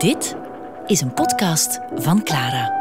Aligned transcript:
Dit 0.00 0.36
is 0.86 1.00
een 1.00 1.14
podcast 1.14 1.80
van 1.94 2.22
Clara. 2.22 2.78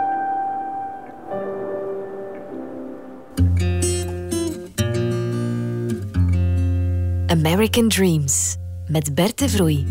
American 7.28 7.88
Dreams 7.88 8.56
met 8.88 9.16
Bert 9.16 9.38
de 9.38 9.50
Vroei. 9.50 9.86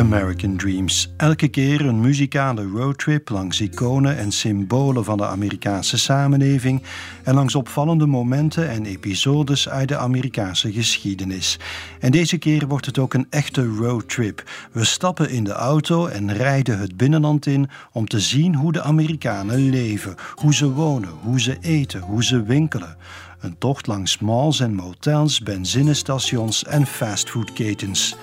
American 0.00 0.56
Dreams. 0.56 1.12
Elke 1.16 1.48
keer 1.48 1.86
een 1.86 2.00
muzikale 2.00 2.64
roadtrip 2.64 3.28
langs 3.28 3.60
iconen 3.60 4.16
en 4.16 4.32
symbolen 4.32 5.04
van 5.04 5.16
de 5.16 5.26
Amerikaanse 5.26 5.98
samenleving 5.98 6.82
en 7.24 7.34
langs 7.34 7.54
opvallende 7.54 8.06
momenten 8.06 8.70
en 8.70 8.86
episodes 8.86 9.68
uit 9.68 9.88
de 9.88 9.96
Amerikaanse 9.96 10.72
geschiedenis. 10.72 11.58
En 11.98 12.10
deze 12.10 12.38
keer 12.38 12.66
wordt 12.66 12.86
het 12.86 12.98
ook 12.98 13.14
een 13.14 13.26
echte 13.30 13.66
roadtrip. 13.66 14.42
We 14.72 14.84
stappen 14.84 15.30
in 15.30 15.44
de 15.44 15.52
auto 15.52 16.06
en 16.06 16.32
rijden 16.32 16.78
het 16.78 16.96
binnenland 16.96 17.46
in 17.46 17.68
om 17.92 18.06
te 18.06 18.20
zien 18.20 18.54
hoe 18.54 18.72
de 18.72 18.82
Amerikanen 18.82 19.70
leven, 19.70 20.14
hoe 20.34 20.54
ze 20.54 20.72
wonen, 20.72 21.10
hoe 21.22 21.40
ze 21.40 21.58
eten, 21.60 22.00
hoe 22.00 22.24
ze 22.24 22.42
winkelen. 22.42 22.96
Een 23.40 23.58
tocht 23.58 23.86
langs 23.86 24.18
malls 24.18 24.60
en 24.60 24.74
motels, 24.74 25.40
benzinestations 25.40 26.64
en 26.64 26.86
fastfoodketens. 26.86 28.16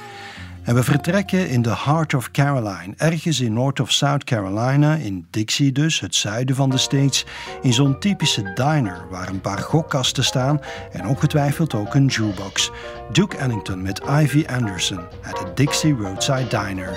En 0.67 0.75
we 0.75 0.83
vertrekken 0.83 1.49
in 1.49 1.61
the 1.61 1.75
heart 1.75 2.13
of 2.13 2.31
Caroline, 2.31 2.93
ergens 2.97 3.39
in 3.39 3.53
North 3.53 3.79
of 3.79 3.91
South 3.91 4.23
Carolina, 4.23 4.95
in 4.95 5.27
Dixie 5.29 5.71
dus, 5.71 5.99
het 5.99 6.15
zuiden 6.15 6.55
van 6.55 6.69
de 6.69 6.77
States, 6.77 7.25
in 7.61 7.73
zo'n 7.73 7.99
typische 7.99 8.53
diner 8.53 9.07
waar 9.09 9.29
een 9.29 9.41
paar 9.41 9.59
gokkasten 9.59 10.23
staan 10.23 10.61
en 10.91 11.07
ongetwijfeld 11.07 11.73
ook 11.73 11.93
een 11.95 12.05
jukebox. 12.05 12.71
Duke 13.11 13.37
Ellington 13.37 13.81
met 13.81 14.01
Ivy 14.09 14.45
Anderson 14.47 14.99
at 15.23 15.55
the 15.55 15.93
Roadside 15.99 16.47
Diner. 16.47 16.91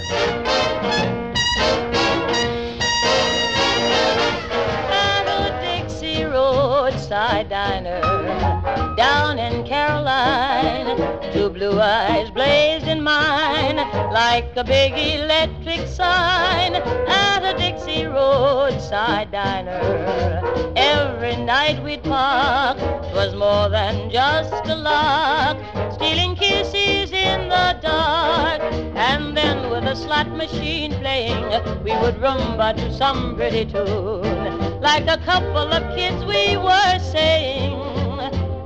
Dixie 5.61 6.25
Roadside 6.27 7.47
Diner 7.49 8.70
down 8.97 9.39
in 9.39 9.65
Caroline. 9.67 10.97
Two 11.33 11.49
blue 11.51 11.81
eyes 11.81 12.31
blazed 12.31 12.87
in 12.87 13.03
mine 13.03 13.77
like 14.13 14.57
a 14.57 14.65
big 14.65 14.93
electric 14.93 15.87
sign 15.87 16.75
at 16.75 17.43
a 17.43 17.57
Dixie 17.57 18.07
roadside 18.07 19.31
diner. 19.31 20.73
Every 20.77 21.37
night 21.37 21.83
we'd 21.83 22.03
park 22.03 22.79
was 23.15 23.35
more 23.35 23.69
than 23.69 24.11
just 24.11 24.53
a 24.67 24.75
lark, 24.75 25.59
stealing 25.95 26.35
kisses 26.37 27.13
in 27.13 27.49
the 27.49 27.79
dark. 27.81 28.61
And 28.95 29.37
then 29.37 29.71
with 29.71 29.85
a 29.85 29.97
slot 29.97 30.29
machine 30.31 30.93
playing, 30.95 31.43
we 31.85 31.93
would 31.93 32.17
rumba 32.17 32.77
to 32.77 32.93
some 32.93 33.37
pretty 33.37 33.65
tune. 33.65 34.81
Like 34.81 35.07
a 35.07 35.19
couple 35.25 35.73
of 35.73 35.83
kids 35.95 36.25
we 36.25 36.57
were 36.57 36.99
saying, 36.99 37.80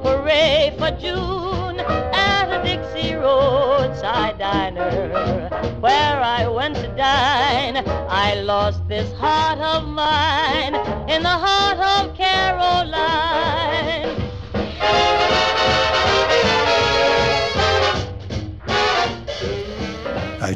hooray 0.05 0.75
for 0.79 0.91
June 1.01 1.81
at 1.81 2.53
a 2.53 2.63
Dixie 2.63 3.15
roadside 3.15 4.39
diner 4.39 5.49
where 5.81 6.21
I 6.21 6.47
went 6.47 6.77
to 6.77 6.89
dine. 6.89 7.83
I 7.87 8.35
lost 8.35 8.87
this 8.87 9.11
heart 9.15 9.59
of 9.61 9.89
mine 9.89 10.75
in 11.09 11.23
the 11.23 11.37
heart 11.47 11.79
of 11.79 12.15
Caroline. 12.15 13.45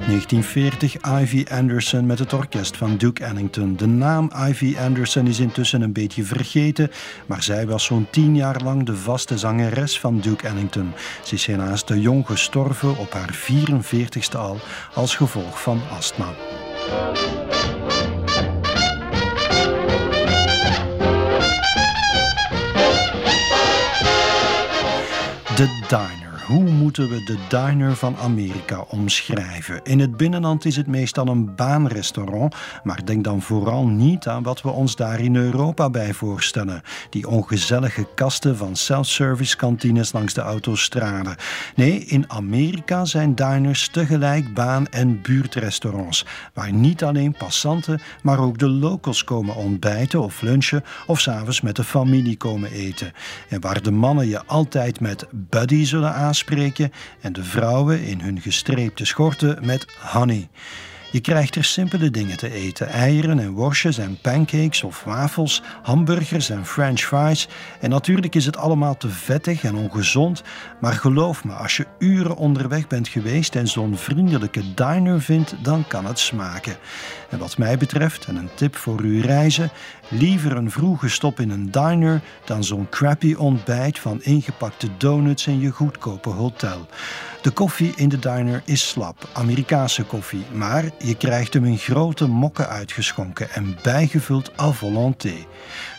1940 0.08 0.96
Ivy 1.20 1.44
Anderson 1.50 2.06
met 2.06 2.18
het 2.18 2.32
orkest 2.32 2.76
van 2.76 2.96
Duke 2.96 3.24
Ellington. 3.24 3.76
De 3.76 3.86
naam 3.86 4.30
Ivy 4.48 4.76
Anderson 4.78 5.26
is 5.26 5.40
intussen 5.40 5.82
een 5.82 5.92
beetje 5.92 6.24
vergeten, 6.24 6.90
maar 7.26 7.42
zij 7.42 7.66
was 7.66 7.84
zo'n 7.84 8.06
tien 8.10 8.36
jaar 8.36 8.62
lang 8.62 8.86
de 8.86 8.96
vaste 8.96 9.38
zangeres 9.38 10.00
van 10.00 10.20
Duke 10.20 10.46
Ellington. 10.46 10.92
Ze 11.24 11.34
is 11.34 11.46
helaas 11.46 11.84
te 11.84 12.00
jong 12.00 12.26
gestorven 12.26 12.96
op 12.96 13.12
haar 13.12 13.34
44ste 13.34 14.38
al 14.38 14.58
als 14.94 15.16
gevolg 15.16 15.62
van 15.62 15.80
astma. 15.90 16.34
De 25.56 25.86
Diner. 25.88 26.27
Hoe 26.48 26.70
moeten 26.70 27.08
we 27.08 27.22
de 27.24 27.38
diner 27.48 27.96
van 27.96 28.16
Amerika 28.16 28.84
omschrijven? 28.88 29.80
In 29.82 29.98
het 29.98 30.16
binnenland 30.16 30.64
is 30.64 30.76
het 30.76 30.86
meestal 30.86 31.26
een 31.26 31.54
baanrestaurant, 31.54 32.54
maar 32.82 33.04
denk 33.04 33.24
dan 33.24 33.42
vooral 33.42 33.86
niet 33.86 34.26
aan 34.26 34.42
wat 34.42 34.62
we 34.62 34.68
ons 34.68 34.96
daar 34.96 35.20
in 35.20 35.36
Europa 35.36 35.90
bij 35.90 36.12
voorstellen. 36.12 36.82
Die 37.10 37.28
ongezellige 37.28 38.06
kasten 38.14 38.56
van 38.56 38.76
self-service 38.76 39.56
kantines 39.56 40.12
langs 40.12 40.34
de 40.34 40.40
autostrade. 40.40 41.36
Nee, 41.74 42.04
in 42.04 42.30
Amerika 42.30 43.04
zijn 43.04 43.34
diners 43.34 43.88
tegelijk 43.88 44.54
baan- 44.54 44.86
en 44.86 45.22
buurtrestaurants, 45.22 46.26
waar 46.54 46.72
niet 46.72 47.04
alleen 47.04 47.32
passanten, 47.38 48.00
maar 48.22 48.38
ook 48.38 48.58
de 48.58 48.68
locals 48.68 49.24
komen 49.24 49.54
ontbijten 49.54 50.22
of 50.22 50.40
lunchen 50.40 50.84
of 51.06 51.20
s'avonds 51.20 51.60
met 51.60 51.76
de 51.76 51.84
familie 51.84 52.36
komen 52.36 52.70
eten. 52.70 53.12
En 53.48 53.60
waar 53.60 53.82
de 53.82 53.90
mannen 53.92 54.28
je 54.28 54.44
altijd 54.44 55.00
met 55.00 55.26
buddy 55.32 55.84
zullen 55.84 56.14
aanspreken 56.14 56.36
spreken 56.38 56.92
en 57.20 57.32
de 57.32 57.44
vrouwen 57.44 58.02
in 58.02 58.20
hun 58.20 58.40
gestreepte 58.40 59.04
schorten 59.04 59.66
met 59.66 59.86
honey. 60.12 60.48
Je 61.10 61.20
krijgt 61.20 61.54
er 61.54 61.64
simpele 61.64 62.10
dingen 62.10 62.36
te 62.36 62.52
eten: 62.52 62.88
eieren 62.88 63.38
en 63.38 63.50
worstjes 63.50 63.98
en 63.98 64.18
pancakes 64.20 64.82
of 64.82 65.04
wafels, 65.04 65.62
hamburgers 65.82 66.50
en 66.50 66.66
french 66.66 67.00
fries. 67.00 67.48
En 67.80 67.90
natuurlijk 67.90 68.34
is 68.34 68.46
het 68.46 68.56
allemaal 68.56 68.96
te 68.96 69.08
vettig 69.08 69.64
en 69.64 69.74
ongezond, 69.74 70.42
maar 70.80 70.92
geloof 70.92 71.44
me, 71.44 71.52
als 71.52 71.76
je 71.76 71.86
uren 71.98 72.36
onderweg 72.36 72.86
bent 72.86 73.08
geweest 73.08 73.56
en 73.56 73.68
zo'n 73.68 73.96
vriendelijke 73.96 74.74
diner 74.74 75.20
vindt, 75.22 75.54
dan 75.62 75.84
kan 75.86 76.06
het 76.06 76.18
smaken. 76.18 76.76
En 77.30 77.38
wat 77.38 77.58
mij 77.58 77.78
betreft, 77.78 78.26
en 78.26 78.36
een 78.36 78.50
tip 78.54 78.76
voor 78.76 79.00
uw 79.00 79.22
reizen, 79.22 79.70
liever 80.08 80.56
een 80.56 80.70
vroege 80.70 81.08
stop 81.08 81.40
in 81.40 81.50
een 81.50 81.70
diner 81.70 82.20
dan 82.44 82.64
zo'n 82.64 82.88
crappy 82.88 83.34
ontbijt 83.34 83.98
van 83.98 84.22
ingepakte 84.22 84.88
donuts 84.96 85.46
in 85.46 85.60
je 85.60 85.70
goedkope 85.70 86.30
hotel. 86.30 86.86
De 87.42 87.50
koffie 87.50 87.92
in 87.96 88.08
de 88.08 88.18
diner 88.18 88.62
is 88.64 88.88
slap, 88.88 89.28
Amerikaanse 89.32 90.04
koffie, 90.04 90.44
maar 90.52 90.84
je 90.98 91.14
krijgt 91.14 91.54
hem 91.54 91.64
in 91.64 91.78
grote 91.78 92.26
mokken 92.26 92.68
uitgeschonken 92.68 93.50
en 93.50 93.76
bijgevuld 93.82 94.58
à 94.60 94.70
volonté. 94.70 95.34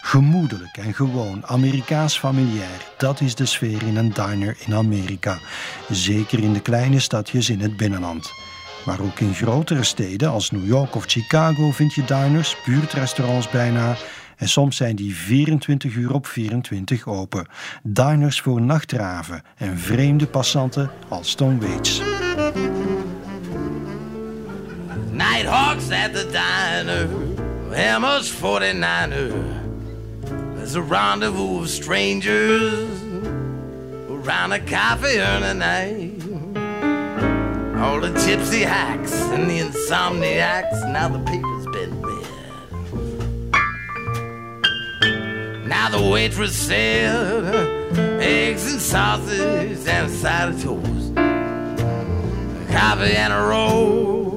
Gemoedelijk 0.01 0.77
en 0.77 0.93
gewoon, 0.93 1.45
Amerikaans 1.45 2.19
familiair, 2.19 2.87
dat 2.97 3.21
is 3.21 3.35
de 3.35 3.45
sfeer 3.45 3.83
in 3.83 3.97
een 3.97 4.13
diner 4.13 4.57
in 4.65 4.73
Amerika. 4.73 5.37
Zeker 5.89 6.39
in 6.39 6.53
de 6.53 6.61
kleine 6.61 6.99
stadjes 6.99 7.49
in 7.49 7.59
het 7.59 7.77
binnenland. 7.77 8.31
Maar 8.85 8.99
ook 8.99 9.19
in 9.19 9.33
grotere 9.33 9.83
steden 9.83 10.29
als 10.29 10.51
New 10.51 10.67
York 10.67 10.95
of 10.95 11.03
Chicago 11.07 11.71
vind 11.71 11.93
je 11.93 12.05
diners, 12.05 12.55
buurtrestaurants 12.65 13.49
bijna. 13.49 13.95
En 14.37 14.49
soms 14.49 14.75
zijn 14.75 14.95
die 14.95 15.15
24 15.15 15.95
uur 15.95 16.13
op 16.13 16.27
24 16.27 17.07
open. 17.07 17.47
Diners 17.83 18.41
voor 18.41 18.61
nachtraven 18.61 19.41
en 19.57 19.77
vreemde 19.77 20.27
passanten 20.27 20.91
als 21.07 21.35
Tom 21.35 21.59
Waits. 21.59 22.01
Nighthawks 25.19 25.91
at 25.91 26.13
the 26.13 26.23
diner, 26.31 27.07
Hammers 27.75 28.33
49er. 28.33 30.55
There's 30.55 30.75
a 30.75 30.81
rendezvous 30.81 31.63
of 31.63 31.69
strangers 31.69 33.03
around 34.09 34.53
a 34.53 34.61
coffee 34.61 35.19
urn 35.19 35.43
a 35.43 35.53
night. 35.53 36.23
All 37.81 37.99
the 37.99 38.11
gypsy 38.17 38.63
hacks 38.65 39.11
and 39.13 39.49
the 39.49 39.59
insomniacs, 39.59 40.89
now 40.93 41.09
the 41.09 41.19
paper's 41.25 41.65
been 41.65 42.01
read. 42.01 42.27
Now 45.67 45.89
the 45.89 46.01
waitress 46.09 46.55
said, 46.55 48.21
eggs 48.21 48.71
and 48.71 48.79
sausage 48.79 49.85
and 49.85 50.07
a 50.07 50.09
side 50.09 50.53
of 50.53 50.63
toast. 50.63 51.13
Coffee 52.71 53.17
and 53.17 53.33
a 53.33 53.41
roll, 53.41 54.28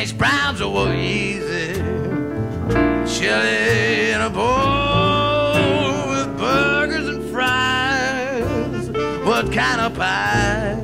hash 0.00 0.12
browns 0.12 0.62
over 0.62 0.94
easy, 0.94 1.74
chili 3.06 4.12
in 4.12 4.20
a 4.22 4.30
bowl 4.30 6.08
with 6.08 6.38
burgers 6.38 7.06
and 7.06 7.22
fries. 7.30 8.88
What 9.26 9.52
kind 9.52 9.80
of 9.82 9.94
pie? 9.94 10.78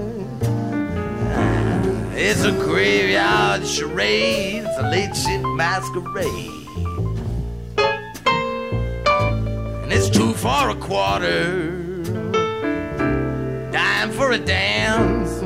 It's 2.15 2.45
a 2.45 2.53
graveyard 2.53 3.67
charade. 3.67 4.65
It's 4.67 4.79
a 4.79 4.91
late 4.91 5.17
shit 5.17 5.41
masquerade. 5.57 6.53
and 9.83 9.93
it's 9.93 10.11
two 10.11 10.35
for 10.35 10.69
a 10.69 10.77
quarter. 10.77 11.71
Dime 13.73 14.11
for 14.11 14.33
a 14.33 14.39
dance. 14.39 15.46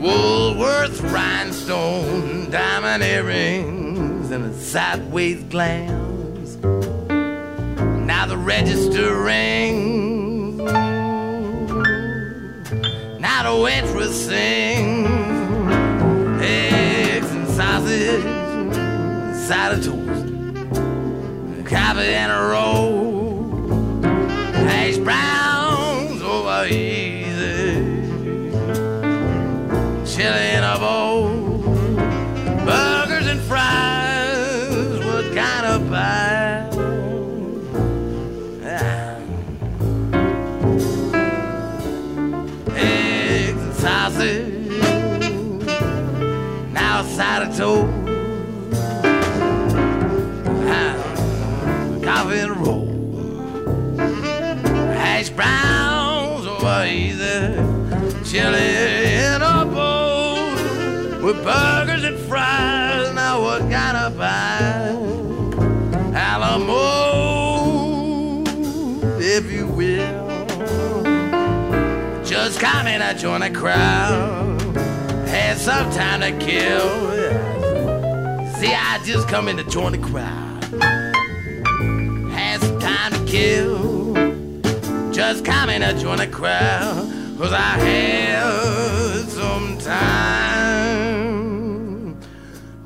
Woolworth 0.00 1.00
rhinestone, 1.00 2.50
diamond 2.50 3.02
earrings, 3.02 4.30
and 4.30 4.44
a 4.44 4.54
sideways 4.54 5.42
glance. 5.44 6.54
Now 8.06 8.26
the 8.26 8.36
register 8.36 9.20
rings. 9.20 10.58
Now 13.20 13.42
the 13.42 13.60
waitress 13.60 14.26
sings. 14.26 15.08
Eggs 16.42 17.30
and 17.32 17.48
sausage, 17.48 18.22
side 19.48 19.72
of 19.78 19.84
toast, 19.84 20.26
coffee 21.68 22.14
and 22.14 22.30
a 22.30 22.40
roll, 22.52 22.97
join 73.18 73.40
the 73.40 73.50
crowd. 73.50 74.60
Had 75.26 75.58
some 75.58 75.90
time 75.90 76.20
to 76.20 76.30
kill. 76.38 77.10
See, 78.54 78.72
I 78.72 79.00
just 79.04 79.26
come 79.28 79.48
in 79.48 79.56
to 79.56 79.64
join 79.64 79.90
the 79.92 79.98
crowd. 79.98 80.62
Had 82.30 82.60
some 82.60 82.78
time 82.78 83.12
to 83.12 83.24
kill. 83.26 84.14
Just 85.12 85.44
come 85.44 85.68
in 85.68 85.80
to 85.80 85.98
join 86.00 86.18
the 86.18 86.28
crowd. 86.28 87.10
Cause 87.38 87.52
I 87.52 87.78
had 87.78 89.28
some 89.28 89.78
time 89.78 91.00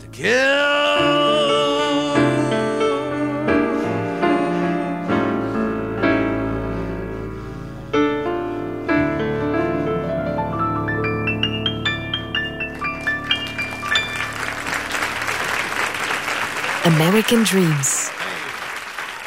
to 0.00 0.06
kill. 0.12 0.91
American 17.02 17.42
Dreams. 17.42 18.10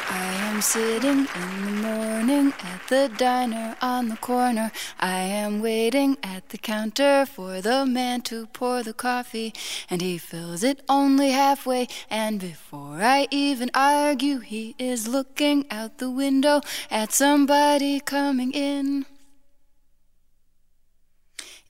I 0.10 0.33
am 0.48 0.62
sitting 0.62 1.27
in 1.27 1.66
the 1.66 1.88
morning 1.89 2.54
at 2.63 2.88
the 2.88 3.12
diner 3.18 3.75
on 3.81 4.07
the 4.07 4.16
corner. 4.16 4.72
I 4.98 5.19
am 5.19 5.62
waiting 5.62 6.16
at 6.24 6.48
the 6.50 6.57
counter 6.57 7.25
for 7.25 7.60
the 7.60 7.86
man 7.86 8.22
to 8.30 8.48
pour 8.48 8.81
the 8.81 8.94
coffee, 8.94 9.54
and 9.89 10.00
he 10.00 10.18
fills 10.18 10.63
it 10.63 10.83
only 10.88 11.31
halfway. 11.31 11.89
And 12.10 12.39
before 12.39 13.01
I 13.01 13.27
even 13.30 13.69
argue, 13.74 14.39
he 14.39 14.74
is 14.80 15.10
looking 15.10 15.66
out 15.69 15.98
the 15.98 16.10
window 16.10 16.62
at 16.89 17.12
somebody 17.12 18.00
coming 18.00 18.54
in. 18.54 19.06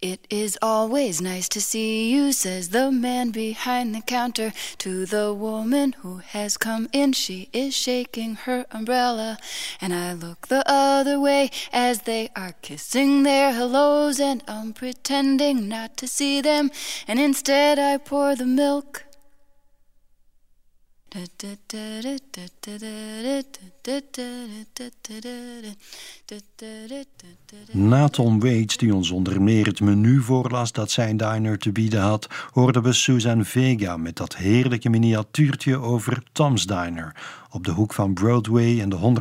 It 0.05 0.27
is 0.29 0.55
always 0.61 1.19
nice 1.19 1.49
to 1.49 1.59
see 1.59 2.11
you, 2.11 2.31
says 2.31 2.69
the 2.69 2.91
man 2.91 3.31
behind 3.31 3.95
the 3.95 4.01
counter 4.01 4.53
to 4.77 5.07
the 5.07 5.33
woman 5.33 5.93
who 5.93 6.17
has 6.17 6.57
come 6.57 6.87
in. 6.93 7.13
She 7.13 7.49
is 7.51 7.75
shaking 7.75 8.35
her 8.35 8.67
umbrella, 8.69 9.39
and 9.81 9.95
I 9.95 10.13
look 10.13 10.47
the 10.47 10.63
other 10.71 11.19
way 11.19 11.49
as 11.73 12.01
they 12.01 12.29
are 12.35 12.53
kissing 12.61 13.23
their 13.23 13.51
hellos, 13.51 14.19
and 14.19 14.43
I'm 14.47 14.73
pretending 14.73 15.67
not 15.67 15.97
to 15.97 16.07
see 16.07 16.39
them, 16.39 16.69
and 17.07 17.19
instead 17.19 17.79
I 17.79 17.97
pour 17.97 18.35
the 18.35 18.45
milk. 18.45 19.05
Na 27.71 28.07
Tom 28.07 28.39
Waits, 28.39 28.77
die 28.77 28.95
ons 28.95 29.09
onder 29.09 29.41
meer 29.41 29.65
het 29.65 29.79
menu 29.79 30.21
voorlas 30.21 30.71
dat 30.71 30.91
zijn 30.91 31.17
diner 31.17 31.57
te 31.57 31.71
bieden 31.71 32.01
had, 32.01 32.27
hoorden 32.51 32.83
we 32.83 32.93
Suzanne 32.93 33.43
Vega 33.43 33.97
met 33.97 34.15
dat 34.15 34.35
heerlijke 34.35 34.89
miniatuurtje 34.89 35.77
over 35.77 36.23
Tom's 36.31 36.65
Diner 36.65 37.15
op 37.49 37.63
de 37.63 37.71
hoek 37.71 37.93
van 37.93 38.13
Broadway 38.13 38.81
en 38.81 38.89
de 38.89 39.15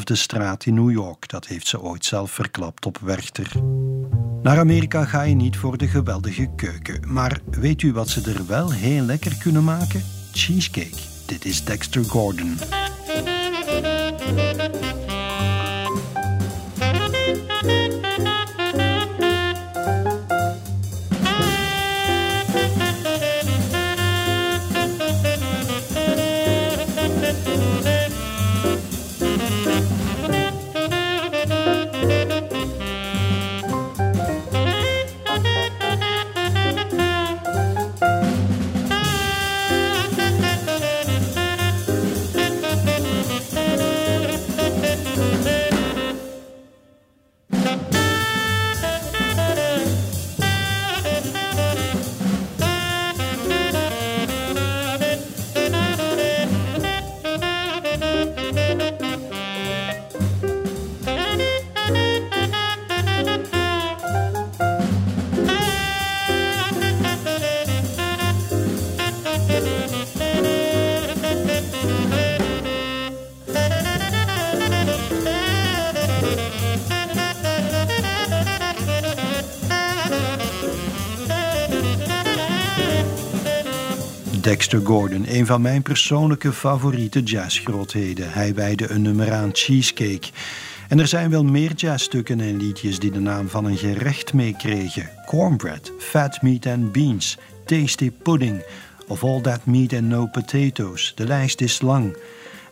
112e 0.00 0.12
straat 0.12 0.66
in 0.66 0.74
New 0.74 0.90
York. 0.90 1.28
Dat 1.28 1.46
heeft 1.46 1.66
ze 1.66 1.80
ooit 1.80 2.04
zelf 2.04 2.30
verklapt 2.30 2.86
op 2.86 2.98
Werchter. 2.98 3.52
Naar 4.42 4.58
Amerika 4.58 5.04
ga 5.04 5.22
je 5.22 5.34
niet 5.34 5.56
voor 5.56 5.78
de 5.78 5.88
geweldige 5.88 6.50
keuken, 6.56 7.12
maar 7.12 7.40
weet 7.50 7.82
u 7.82 7.92
wat 7.92 8.08
ze 8.08 8.32
er 8.32 8.46
wel 8.46 8.70
heel 8.72 9.04
lekker 9.04 9.36
kunnen 9.36 9.64
maken? 9.64 10.04
Cheesecake. 10.32 11.11
Is 11.32 11.62
Dexter 11.62 12.02
Gordon. 12.02 12.58
Dexter 84.52 84.80
Gordon, 84.84 85.24
een 85.28 85.46
van 85.46 85.62
mijn 85.62 85.82
persoonlijke 85.82 86.52
favoriete 86.52 87.22
jazzgrootheden. 87.22 88.32
Hij 88.32 88.54
wijde 88.54 88.90
een 88.90 89.02
nummer 89.02 89.32
aan 89.32 89.50
Cheesecake. 89.52 90.28
En 90.88 90.98
er 90.98 91.06
zijn 91.06 91.30
wel 91.30 91.44
meer 91.44 91.72
jazzstukken 91.74 92.40
en 92.40 92.56
liedjes 92.56 92.98
die 92.98 93.10
de 93.10 93.20
naam 93.20 93.48
van 93.48 93.64
een 93.64 93.76
gerecht 93.76 94.32
meekregen. 94.32 95.10
Cornbread, 95.26 95.92
Fat 95.98 96.42
Meat 96.42 96.66
and 96.66 96.92
Beans, 96.92 97.38
Tasty 97.64 98.10
Pudding 98.22 98.64
of 99.06 99.24
All 99.24 99.40
That 99.40 99.66
Meat 99.66 99.92
and 99.92 100.02
No 100.02 100.26
Potatoes. 100.26 101.12
De 101.14 101.26
lijst 101.26 101.60
is 101.60 101.80
lang. 101.80 102.16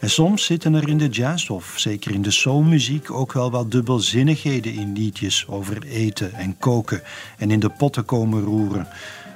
En 0.00 0.10
soms 0.10 0.44
zitten 0.44 0.74
er 0.74 0.88
in 0.88 0.98
de 0.98 1.08
jazz 1.08 1.48
of 1.48 1.72
zeker 1.76 2.12
in 2.12 2.22
de 2.22 2.30
soulmuziek 2.30 3.10
ook 3.10 3.32
wel 3.32 3.50
wat 3.50 3.70
dubbelzinnigheden 3.70 4.72
in 4.72 4.92
liedjes 4.92 5.46
over 5.48 5.82
eten 5.82 6.34
en 6.34 6.58
koken 6.58 7.02
en 7.38 7.50
in 7.50 7.60
de 7.60 7.68
potten 7.68 8.04
komen 8.04 8.42
roeren. 8.42 8.88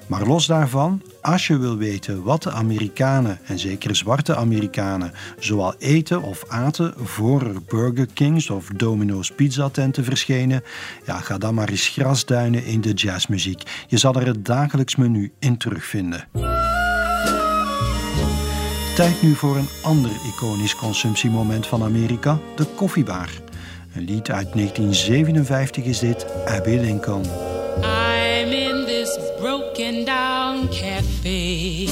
Maar 0.06 0.26
los 0.26 0.46
daarvan, 0.46 1.02
als 1.20 1.46
je 1.46 1.58
wil 1.58 1.76
weten 1.76 2.22
wat 2.22 2.42
de 2.42 2.50
Amerikanen, 2.50 3.38
en 3.44 3.58
zeker 3.58 3.96
zwarte 3.96 4.36
Amerikanen, 4.36 5.12
zoal 5.38 5.74
eten 5.78 6.22
of 6.22 6.44
aten 6.48 6.94
voor 6.96 7.42
er 7.42 7.62
Burger 7.68 8.06
Kings 8.14 8.50
of 8.50 8.68
Domino's 8.76 9.30
pizzatenten 9.30 10.04
verschenen, 10.04 10.62
ja, 11.06 11.20
ga 11.20 11.38
dan 11.38 11.54
maar 11.54 11.68
eens 11.68 11.88
grasduinen 11.88 12.64
in 12.64 12.80
de 12.80 12.92
jazzmuziek. 12.92 13.62
Je 13.86 13.96
zal 13.96 14.14
er 14.14 14.26
het 14.26 14.44
dagelijks 14.44 14.96
menu 14.96 15.32
in 15.38 15.56
terugvinden. 15.56 16.28
Tijd 18.94 19.22
nu 19.22 19.34
voor 19.34 19.56
een 19.56 19.68
ander 19.82 20.10
iconisch 20.34 20.74
consumptiemoment 20.74 21.66
van 21.66 21.82
Amerika, 21.82 22.38
de 22.56 22.64
koffiebar. 22.64 23.28
Een 23.94 24.04
lied 24.04 24.30
uit 24.30 24.52
1957 24.52 25.84
is 25.84 25.98
dit, 25.98 26.26
Abby 26.46 26.70
Lincoln. 26.70 27.24
Broken 29.74 30.04
down 30.04 30.68
cafe. 30.68 31.88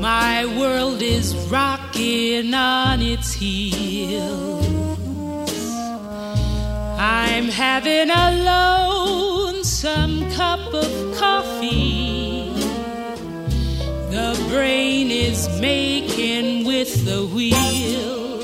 My 0.00 0.46
world 0.58 1.00
is 1.00 1.32
rocking 1.48 2.52
on 2.52 3.00
its 3.00 3.32
heels. 3.34 4.66
I'm 6.98 7.44
having 7.44 8.10
a 8.10 8.32
lonesome 9.52 10.28
cup 10.32 10.74
of 10.74 11.16
coffee. 11.16 12.50
The 14.10 14.44
brain 14.48 15.12
is 15.12 15.48
making 15.60 16.64
with 16.66 17.04
the 17.04 17.24
wheels. 17.26 18.42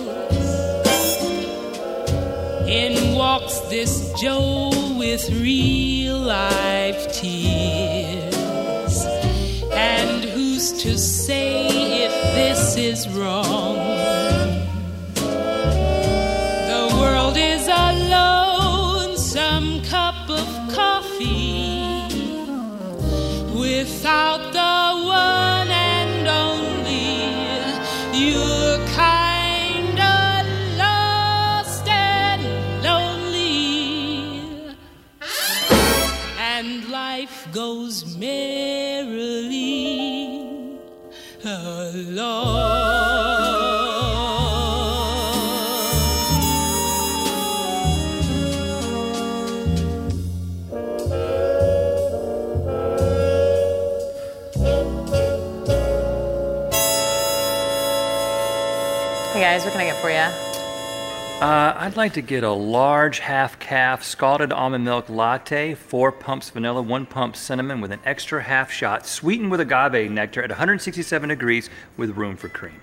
In 2.68 3.16
walks 3.16 3.59
this 3.68 4.12
Joe 4.21 4.74
with 5.04 5.28
real 5.32 6.18
life 6.18 7.12
tears. 7.12 8.96
And 9.70 10.25
who's 10.25 10.73
to 10.82 10.96
say 10.96 12.06
if 12.06 12.14
this 12.38 12.76
is 12.76 13.06
wrong? 13.11 13.76
The 16.73 16.84
world 16.99 17.37
is 17.37 17.68
a 17.68 17.87
lonesome 18.16 19.82
cup 19.82 20.30
of 20.30 20.49
coffee 20.75 22.06
without 23.52 24.53
goes 37.54 38.16
merrily 38.16 39.46
along. 41.44 42.75
Hey 59.32 59.40
guys, 59.40 59.64
what 59.64 59.73
can 59.73 59.80
I 59.80 59.84
get 59.84 60.00
for 60.00 60.11
you? 60.11 60.44
Uh, 61.41 61.75
I'd 61.76 61.97
like 61.97 62.12
to 62.14 62.23
get 62.23 62.45
a 62.45 62.53
large 62.53 63.19
half 63.19 63.59
calf 63.59 64.05
scalded 64.05 64.53
almond 64.53 64.85
milk 64.85 65.11
latte, 65.11 65.75
four 65.75 66.12
pumps 66.12 66.49
vanilla, 66.49 66.81
one 66.81 67.07
pump 67.07 67.35
cinnamon 67.35 67.81
with 67.81 67.91
an 67.91 68.00
extra 68.05 68.43
half 68.43 68.71
shot, 68.71 69.05
sweetened 69.05 69.50
with 69.50 69.61
agave 69.61 70.11
nectar 70.11 70.43
at 70.43 70.50
167 70.50 71.29
degrees 71.29 71.69
with 71.97 72.11
room 72.11 72.37
for 72.37 72.49
cream. 72.49 72.81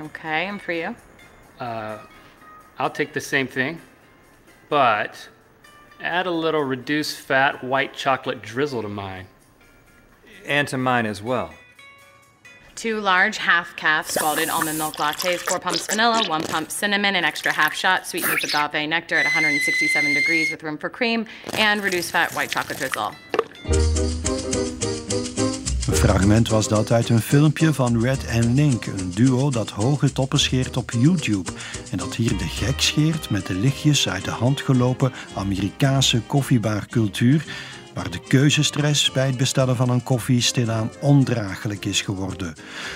Okay, 0.00 0.46
and 0.46 0.60
for 0.60 0.72
you? 0.72 0.96
I'll 1.60 2.90
take 2.90 3.12
the 3.12 3.20
same 3.20 3.46
thing, 3.46 3.80
but 4.68 5.28
add 6.00 6.26
a 6.26 6.30
little 6.30 6.64
reduced 6.64 7.18
fat 7.18 7.62
white 7.62 7.94
chocolate 7.94 8.42
drizzle 8.42 8.82
to 8.82 8.88
mine. 8.88 9.26
And 10.46 10.66
to 10.68 10.78
mine 10.78 11.06
as 11.06 11.22
well. 11.22 11.54
Two 12.74 13.00
large 13.00 13.38
half 13.38 13.76
calf 13.76 14.10
scalded 14.10 14.48
almond 14.48 14.78
milk 14.78 14.96
lattes, 14.96 15.38
four 15.40 15.58
pumps 15.58 15.86
vanilla, 15.86 16.24
one 16.28 16.42
pump 16.42 16.70
cinnamon, 16.70 17.16
an 17.16 17.24
extra 17.24 17.52
half 17.52 17.74
shot, 17.74 18.06
sweetened 18.06 18.32
with 18.32 18.44
agave 18.44 18.88
nectar 18.88 19.16
at 19.16 19.24
167 19.24 20.14
degrees 20.14 20.50
with 20.50 20.62
room 20.62 20.78
for 20.78 20.88
cream, 20.88 21.26
and 21.58 21.82
reduced 21.82 22.10
fat 22.10 22.32
white 22.32 22.50
chocolate 22.50 22.78
drizzle. 22.78 23.12
Een 25.86 25.94
fragment 25.94 26.48
was 26.48 26.68
dat 26.68 26.92
uit 26.92 27.08
een 27.08 27.20
filmpje 27.20 27.72
van 27.72 28.02
Red 28.02 28.24
en 28.24 28.54
Link, 28.54 28.86
een 28.86 29.10
duo 29.14 29.50
dat 29.50 29.70
hoge 29.70 30.12
toppen 30.12 30.38
scheert 30.38 30.76
op 30.76 30.90
YouTube. 30.90 31.50
En 31.90 31.98
dat 31.98 32.14
hier 32.14 32.36
de 32.36 32.48
gek 32.48 32.80
scheert 32.80 33.30
met 33.30 33.46
de 33.46 33.54
lichtjes 33.54 34.08
uit 34.08 34.24
de 34.24 34.30
hand 34.30 34.60
gelopen 34.60 35.12
Amerikaanse 35.34 36.20
koffiebarcultuur, 36.20 37.44
waar 37.94 38.10
de 38.10 38.20
keuzestress 38.28 39.12
bij 39.12 39.26
het 39.26 39.36
bestellen 39.36 39.76
van 39.76 39.90
een 39.90 40.02
koffie 40.02 40.40
stilaan 40.40 40.90
ondraaglijk 41.00 41.84
is 41.84 42.00
geworden. 42.00 42.54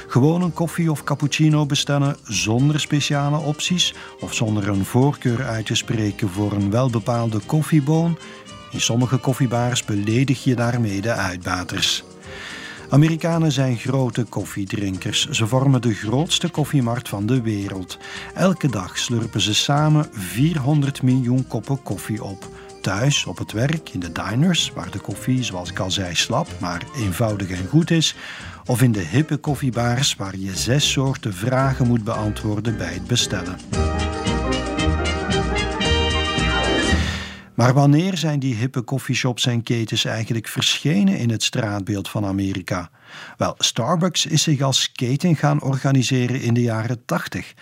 Gewoon 0.08 0.42
een 0.42 0.52
koffie 0.52 0.90
of 0.90 1.04
cappuccino 1.04 1.66
bestellen 1.66 2.16
zonder 2.24 2.80
speciale 2.80 3.38
opties 3.38 3.94
of 4.20 4.34
zonder 4.34 4.68
een 4.68 4.84
voorkeur 4.84 5.44
uit 5.44 5.66
te 5.66 5.74
spreken 5.74 6.28
voor 6.28 6.52
een 6.52 6.70
welbepaalde 6.70 7.40
koffieboon. 7.46 8.18
In 8.70 8.80
sommige 8.80 9.16
koffiebars 9.16 9.84
beledig 9.84 10.44
je 10.44 10.54
daarmee 10.54 11.00
de 11.00 11.12
uitbaters. 11.12 12.04
Amerikanen 12.88 13.52
zijn 13.52 13.76
grote 13.76 14.24
koffiedrinkers. 14.24 15.28
Ze 15.28 15.46
vormen 15.46 15.82
de 15.82 15.94
grootste 15.94 16.48
koffiemarkt 16.48 17.08
van 17.08 17.26
de 17.26 17.42
wereld. 17.42 17.98
Elke 18.34 18.68
dag 18.68 18.98
slurpen 18.98 19.40
ze 19.40 19.54
samen 19.54 20.08
400 20.12 21.02
miljoen 21.02 21.46
koppen 21.46 21.82
koffie 21.82 22.24
op. 22.24 22.48
Thuis, 22.86 23.24
op 23.24 23.38
het 23.38 23.52
werk, 23.52 23.88
in 23.88 24.00
de 24.00 24.12
diners, 24.12 24.72
waar 24.74 24.90
de 24.90 24.98
koffie, 24.98 25.44
zoals 25.44 25.70
ik 25.70 25.78
al 25.78 25.90
zei, 25.90 26.14
slap, 26.14 26.48
maar 26.60 26.82
eenvoudig 26.96 27.50
en 27.50 27.66
goed 27.66 27.90
is. 27.90 28.14
Of 28.66 28.82
in 28.82 28.92
de 28.92 29.00
hippe 29.00 29.36
koffiebars, 29.36 30.14
waar 30.14 30.36
je 30.36 30.56
zes 30.56 30.92
soorten 30.92 31.34
vragen 31.34 31.86
moet 31.86 32.04
beantwoorden 32.04 32.76
bij 32.76 32.92
het 32.92 33.06
bestellen. 33.06 33.58
Maar 37.54 37.74
wanneer 37.74 38.16
zijn 38.16 38.38
die 38.38 38.54
hippe 38.54 38.84
coffeeshops 38.84 39.46
en 39.46 39.62
ketens 39.62 40.04
eigenlijk 40.04 40.48
verschenen 40.48 41.18
in 41.18 41.30
het 41.30 41.42
straatbeeld 41.42 42.08
van 42.08 42.24
Amerika? 42.24 42.90
Wel, 43.36 43.54
Starbucks 43.58 44.26
is 44.26 44.42
zich 44.42 44.60
als 44.60 44.92
keten 44.92 45.36
gaan 45.36 45.62
organiseren 45.62 46.40
in 46.40 46.54
de 46.54 46.62
jaren 46.62 47.04
80. 47.04 47.54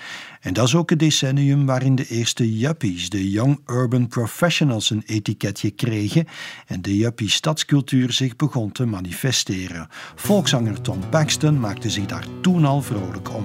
En 0.45 0.53
dat 0.53 0.67
is 0.67 0.75
ook 0.75 0.91
het 0.91 0.99
decennium 0.99 1.67
waarin 1.67 1.95
de 1.95 2.07
eerste 2.09 2.57
yuppies, 2.59 3.11
de 3.11 3.31
Young 3.31 3.61
Urban 3.67 4.09
Professionals, 4.09 4.91
een 4.91 5.03
etiketje 5.07 5.71
kregen 5.71 6.27
en 6.67 6.83
de 6.83 6.97
yuppie 6.97 7.31
stadscultuur 7.31 8.13
zich 8.13 8.37
begon 8.37 8.73
te 8.73 8.87
manifesteren. 8.87 9.89
Volkszanger 10.15 10.81
Tom 10.81 10.99
Paxton 11.11 11.61
maakte 11.61 11.91
zich 11.91 12.07
daar 12.07 12.27
toen 12.41 12.65
al 12.65 12.83
vrolijk 12.83 13.35
om. 13.35 13.45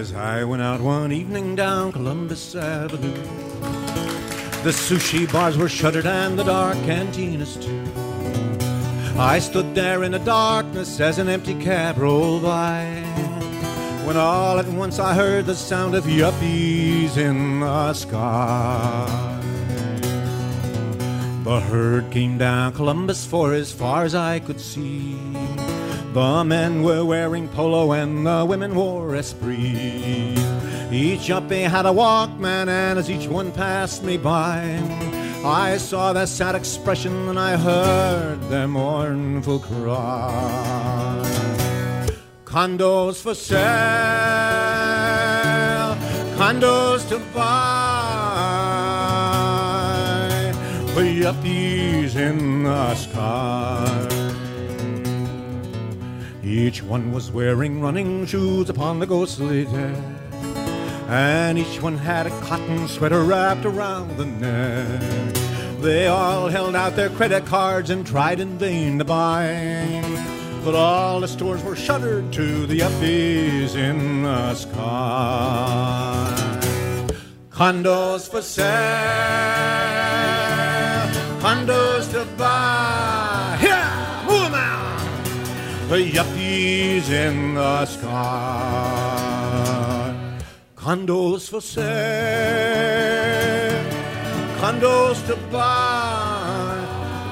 As 0.00 0.10
I 0.10 0.44
went 0.44 0.62
out 0.62 0.80
one 0.80 1.14
evening 1.14 1.56
down 1.56 1.90
Columbus 1.92 2.56
Avenue, 2.56 3.12
the 4.62 4.72
sushi 4.72 5.32
bars 5.32 5.56
were 5.56 5.68
shuttered 5.68 6.06
and 6.06 6.36
the 6.36 6.44
dark 6.44 6.76
cantinas 6.86 7.52
too. 7.60 7.82
I 9.36 9.40
stood 9.40 9.74
there 9.74 10.04
in 10.04 10.10
the 10.10 10.22
darkness 10.22 11.00
as 11.00 11.18
an 11.18 11.28
empty 11.28 11.56
cab 11.64 11.96
rolled 11.96 12.42
by. 12.42 13.37
When 14.08 14.16
all 14.16 14.58
at 14.58 14.66
once 14.68 14.98
I 14.98 15.12
heard 15.12 15.44
the 15.44 15.54
sound 15.54 15.94
of 15.94 16.04
yuppies 16.04 17.18
in 17.18 17.60
the 17.60 17.92
sky. 17.92 19.38
The 21.44 21.60
herd 21.60 22.10
came 22.10 22.38
down 22.38 22.72
Columbus 22.72 23.26
for 23.26 23.52
as 23.52 23.70
far 23.70 24.04
as 24.04 24.14
I 24.14 24.38
could 24.38 24.62
see. 24.62 25.18
The 26.14 26.42
men 26.42 26.82
were 26.82 27.04
wearing 27.04 27.48
polo 27.48 27.92
and 27.92 28.26
the 28.26 28.46
women 28.48 28.74
wore 28.74 29.14
esprit. 29.14 30.38
Each 30.90 31.28
yuppie 31.28 31.68
had 31.68 31.84
a 31.84 31.92
Walkman, 31.92 32.68
and 32.68 32.98
as 32.98 33.10
each 33.10 33.28
one 33.28 33.52
passed 33.52 34.02
me 34.02 34.16
by, 34.16 34.80
I 35.44 35.76
saw 35.76 36.14
their 36.14 36.26
sad 36.26 36.54
expression 36.54 37.28
and 37.28 37.38
I 37.38 37.58
heard 37.58 38.40
their 38.48 38.68
mournful 38.68 39.58
cry. 39.58 41.37
Condos 42.48 43.20
for 43.20 43.34
sale, 43.34 43.58
condos 46.38 47.06
to 47.10 47.18
buy, 47.34 47.44
for 50.94 51.02
yuppies 51.02 52.16
in 52.16 52.62
the 52.62 52.94
sky. 52.94 54.08
Each 56.42 56.82
one 56.82 57.12
was 57.12 57.30
wearing 57.30 57.82
running 57.82 58.24
shoes 58.24 58.70
upon 58.70 58.98
the 58.98 59.06
ghostly 59.06 59.66
deck, 59.66 59.98
and 61.06 61.58
each 61.58 61.82
one 61.82 61.98
had 61.98 62.26
a 62.26 62.30
cotton 62.40 62.88
sweater 62.88 63.24
wrapped 63.24 63.66
around 63.66 64.16
the 64.16 64.24
neck. 64.24 65.34
They 65.82 66.06
all 66.06 66.48
held 66.48 66.74
out 66.74 66.96
their 66.96 67.10
credit 67.10 67.44
cards 67.44 67.90
and 67.90 68.06
tried 68.06 68.40
in 68.40 68.56
vain 68.56 68.98
to 69.00 69.04
buy. 69.04 70.37
But 70.64 70.74
all 70.74 71.20
the 71.20 71.28
stores 71.28 71.62
were 71.62 71.76
shuttered 71.76 72.32
to 72.34 72.66
the 72.66 72.80
yuppies 72.80 73.74
in 73.74 74.22
the 74.24 74.54
sky. 74.54 76.34
Condos 77.50 78.28
for 78.30 78.42
sale, 78.42 78.68
condos 81.40 82.10
to 82.12 82.24
buy. 82.36 83.56
Here, 83.60 83.90
move 84.26 84.46
'em 84.46 84.54
out. 84.54 85.00
The 85.88 85.98
yuppies 86.16 87.08
in 87.10 87.54
the 87.54 87.86
sky. 87.86 89.08
Condos 90.76 91.48
for 91.48 91.60
sale, 91.60 91.84
condos 94.60 95.18
to 95.26 95.36
buy. 95.50 96.76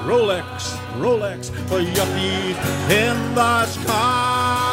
Rolex, 0.05 0.76
Rolex 0.99 1.49
for 1.67 1.81
yuppies 1.81 2.57
in 2.89 3.35
the 3.35 3.65
sky. 3.65 4.67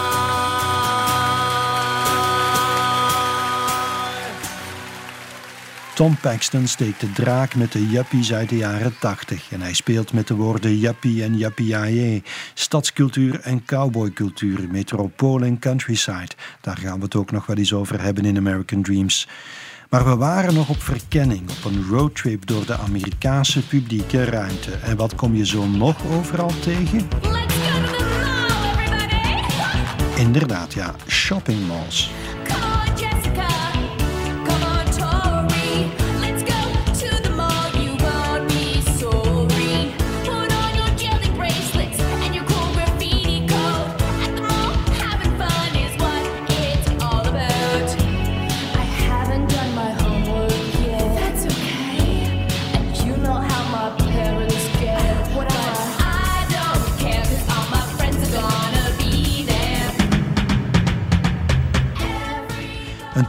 Tom 5.94 6.16
Paxton 6.16 6.68
steekt 6.68 7.00
de 7.00 7.12
draak 7.12 7.54
met 7.54 7.72
de 7.72 7.88
yuppies 7.88 8.32
uit 8.32 8.48
de 8.48 8.56
jaren 8.56 8.98
80 8.98 9.52
en 9.52 9.60
hij 9.60 9.74
speelt 9.74 10.12
met 10.12 10.26
de 10.26 10.34
woorden 10.34 10.78
yuppie 10.78 11.22
en 11.22 11.36
yuppie 11.36 12.22
stadscultuur 12.54 13.40
en 13.40 13.64
cowboycultuur, 13.64 14.68
metropool 14.70 15.42
en 15.42 15.58
countryside. 15.58 16.30
Daar 16.60 16.76
gaan 16.76 16.98
we 16.98 17.04
het 17.04 17.14
ook 17.14 17.30
nog 17.30 17.46
wel 17.46 17.56
eens 17.56 17.72
over 17.72 18.02
hebben 18.02 18.24
in 18.24 18.36
American 18.36 18.82
Dreams. 18.82 19.28
Maar 19.94 20.04
we 20.04 20.16
waren 20.16 20.54
nog 20.54 20.68
op 20.68 20.82
verkenning, 20.82 21.50
op 21.50 21.64
een 21.64 21.84
roadtrip 21.90 22.46
door 22.46 22.66
de 22.66 22.78
Amerikaanse 22.78 23.66
publieke 23.66 24.24
ruimte. 24.24 24.70
En 24.70 24.96
wat 24.96 25.14
kom 25.14 25.34
je 25.34 25.46
zo 25.46 25.66
nog 25.66 25.96
overal 26.06 26.50
tegen? 26.60 27.08
Let's 27.22 27.26
go 27.26 27.30
to 27.30 27.98
the 27.98 28.44
mall, 28.50 28.84
everybody! 28.84 30.20
Inderdaad, 30.20 30.72
ja, 30.72 30.94
shopping 31.06 31.66
malls. 31.66 32.10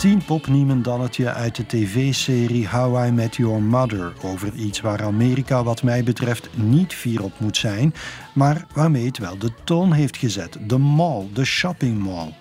tien 0.05 0.25
pop 0.25 0.47
Niemendalletje 0.47 1.33
uit 1.33 1.55
de 1.55 1.65
tv-serie 1.65 2.67
How 2.67 3.05
I 3.07 3.11
Met 3.11 3.35
Your 3.35 3.61
Mother 3.61 4.13
over 4.23 4.53
iets 4.53 4.81
waar 4.81 5.03
Amerika 5.03 5.63
wat 5.63 5.83
mij 5.83 6.03
betreft 6.03 6.49
niet 6.55 6.93
fier 6.93 7.23
op 7.23 7.39
moet 7.39 7.57
zijn, 7.57 7.93
maar 8.33 8.65
waarmee 8.73 9.05
het 9.05 9.17
wel 9.17 9.37
de 9.37 9.51
toon 9.63 9.93
heeft 9.93 10.17
gezet. 10.17 10.57
De 10.67 10.77
mall, 10.77 11.27
de 11.33 11.45
shopping 11.45 12.03
mall. 12.03 12.33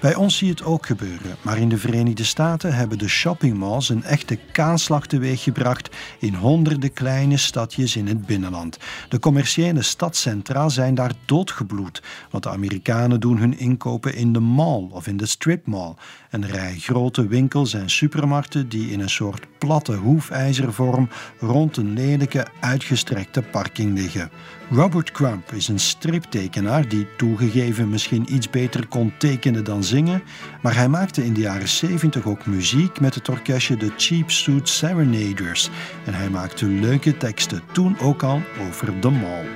Bij 0.00 0.14
ons 0.14 0.36
zie 0.36 0.46
je 0.46 0.52
het 0.52 0.64
ook 0.64 0.86
gebeuren, 0.86 1.36
maar 1.42 1.58
in 1.58 1.68
de 1.68 1.78
Verenigde 1.78 2.24
Staten 2.24 2.74
hebben 2.74 2.98
de 2.98 3.08
shoppingmalls 3.08 3.88
een 3.88 4.04
echte 4.04 4.38
kaanslag 4.52 5.06
teweeggebracht 5.06 5.96
in 6.18 6.34
honderden 6.34 6.92
kleine 6.92 7.36
stadjes 7.36 7.96
in 7.96 8.06
het 8.06 8.26
binnenland. 8.26 8.78
De 9.08 9.18
commerciële 9.18 9.82
stadcentra 9.82 10.68
zijn 10.68 10.94
daar 10.94 11.12
doodgebloed, 11.24 12.02
want 12.30 12.42
de 12.42 12.50
Amerikanen 12.50 13.20
doen 13.20 13.38
hun 13.38 13.58
inkopen 13.58 14.14
in 14.14 14.32
de 14.32 14.40
mall 14.40 14.86
of 14.90 15.06
in 15.06 15.16
de 15.16 15.26
stripmall. 15.26 15.94
Een 16.30 16.46
rij 16.46 16.74
grote 16.78 17.26
winkels 17.26 17.74
en 17.74 17.90
supermarkten 17.90 18.68
die 18.68 18.90
in 18.90 19.00
een 19.00 19.08
soort 19.08 19.46
platte 19.58 19.94
hoefijzervorm 19.94 21.08
rond 21.38 21.76
een 21.76 21.92
lelijke 21.92 22.46
uitgestrekte 22.60 23.42
parking 23.42 23.98
liggen. 23.98 24.30
Robert 24.70 25.10
Crump 25.10 25.52
is 25.52 25.68
een 25.68 25.78
striptekenaar 25.78 26.88
die 26.88 27.06
toegegeven 27.16 27.88
misschien 27.88 28.34
iets 28.34 28.50
beter 28.50 28.86
kon 28.86 29.12
tekenen 29.18 29.64
dan 29.64 29.84
zingen, 29.84 30.22
maar 30.62 30.74
hij 30.74 30.88
maakte 30.88 31.24
in 31.24 31.34
de 31.34 31.40
jaren 31.40 31.68
70 31.68 32.26
ook 32.26 32.46
muziek 32.46 33.00
met 33.00 33.14
het 33.14 33.28
orkestje 33.28 33.76
de 33.76 33.92
Cheap 33.96 34.30
Suit 34.30 34.68
Serenaders 34.68 35.70
en 36.04 36.14
hij 36.14 36.30
maakte 36.30 36.66
leuke 36.66 37.16
teksten, 37.16 37.62
toen 37.72 37.98
ook 37.98 38.22
al 38.22 38.42
over 38.68 39.00
de 39.00 39.10
mall. 39.10 39.46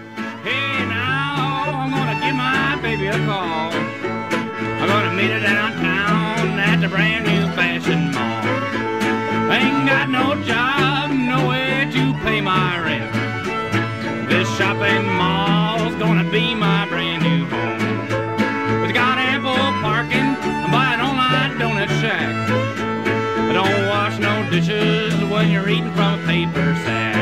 Hey 0.43 0.87
now, 0.87 2.21
give 2.21 2.35
my 2.35 2.81
baby 2.81 3.07
a 3.07 3.27
call. 3.27 3.93
Meet 5.23 5.92
the 6.83 6.89
brand 6.89 7.25
new 7.25 7.47
fashion 7.55 8.11
mall. 8.11 9.53
Ain't 9.53 9.87
got 9.87 10.11
no 10.11 10.35
job, 10.43 11.13
no 11.13 11.49
way 11.49 11.89
to 11.93 12.13
pay 12.25 12.41
my 12.41 12.77
rent. 12.81 14.29
This 14.29 14.49
shopping 14.57 15.07
mall's 15.07 15.95
gonna 15.95 16.29
be 16.29 16.57
my 16.57 16.89
brand 16.89 17.23
new 17.23 17.45
home. 17.47 18.83
It's 18.83 18.93
got 18.93 19.17
ample 19.19 19.55
parking, 19.81 20.35
I'm 20.43 20.73
buying 20.73 21.01
online 21.01 21.53
donut 21.61 21.89
shack. 22.01 22.35
I 23.49 23.53
don't 23.53 23.87
wash 23.87 24.19
no 24.19 24.51
dishes 24.51 25.15
when 25.31 25.53
you're 25.53 25.69
eating 25.69 25.93
from 25.95 26.19
a 26.19 26.27
paper 26.27 26.75
sack. 26.83 27.15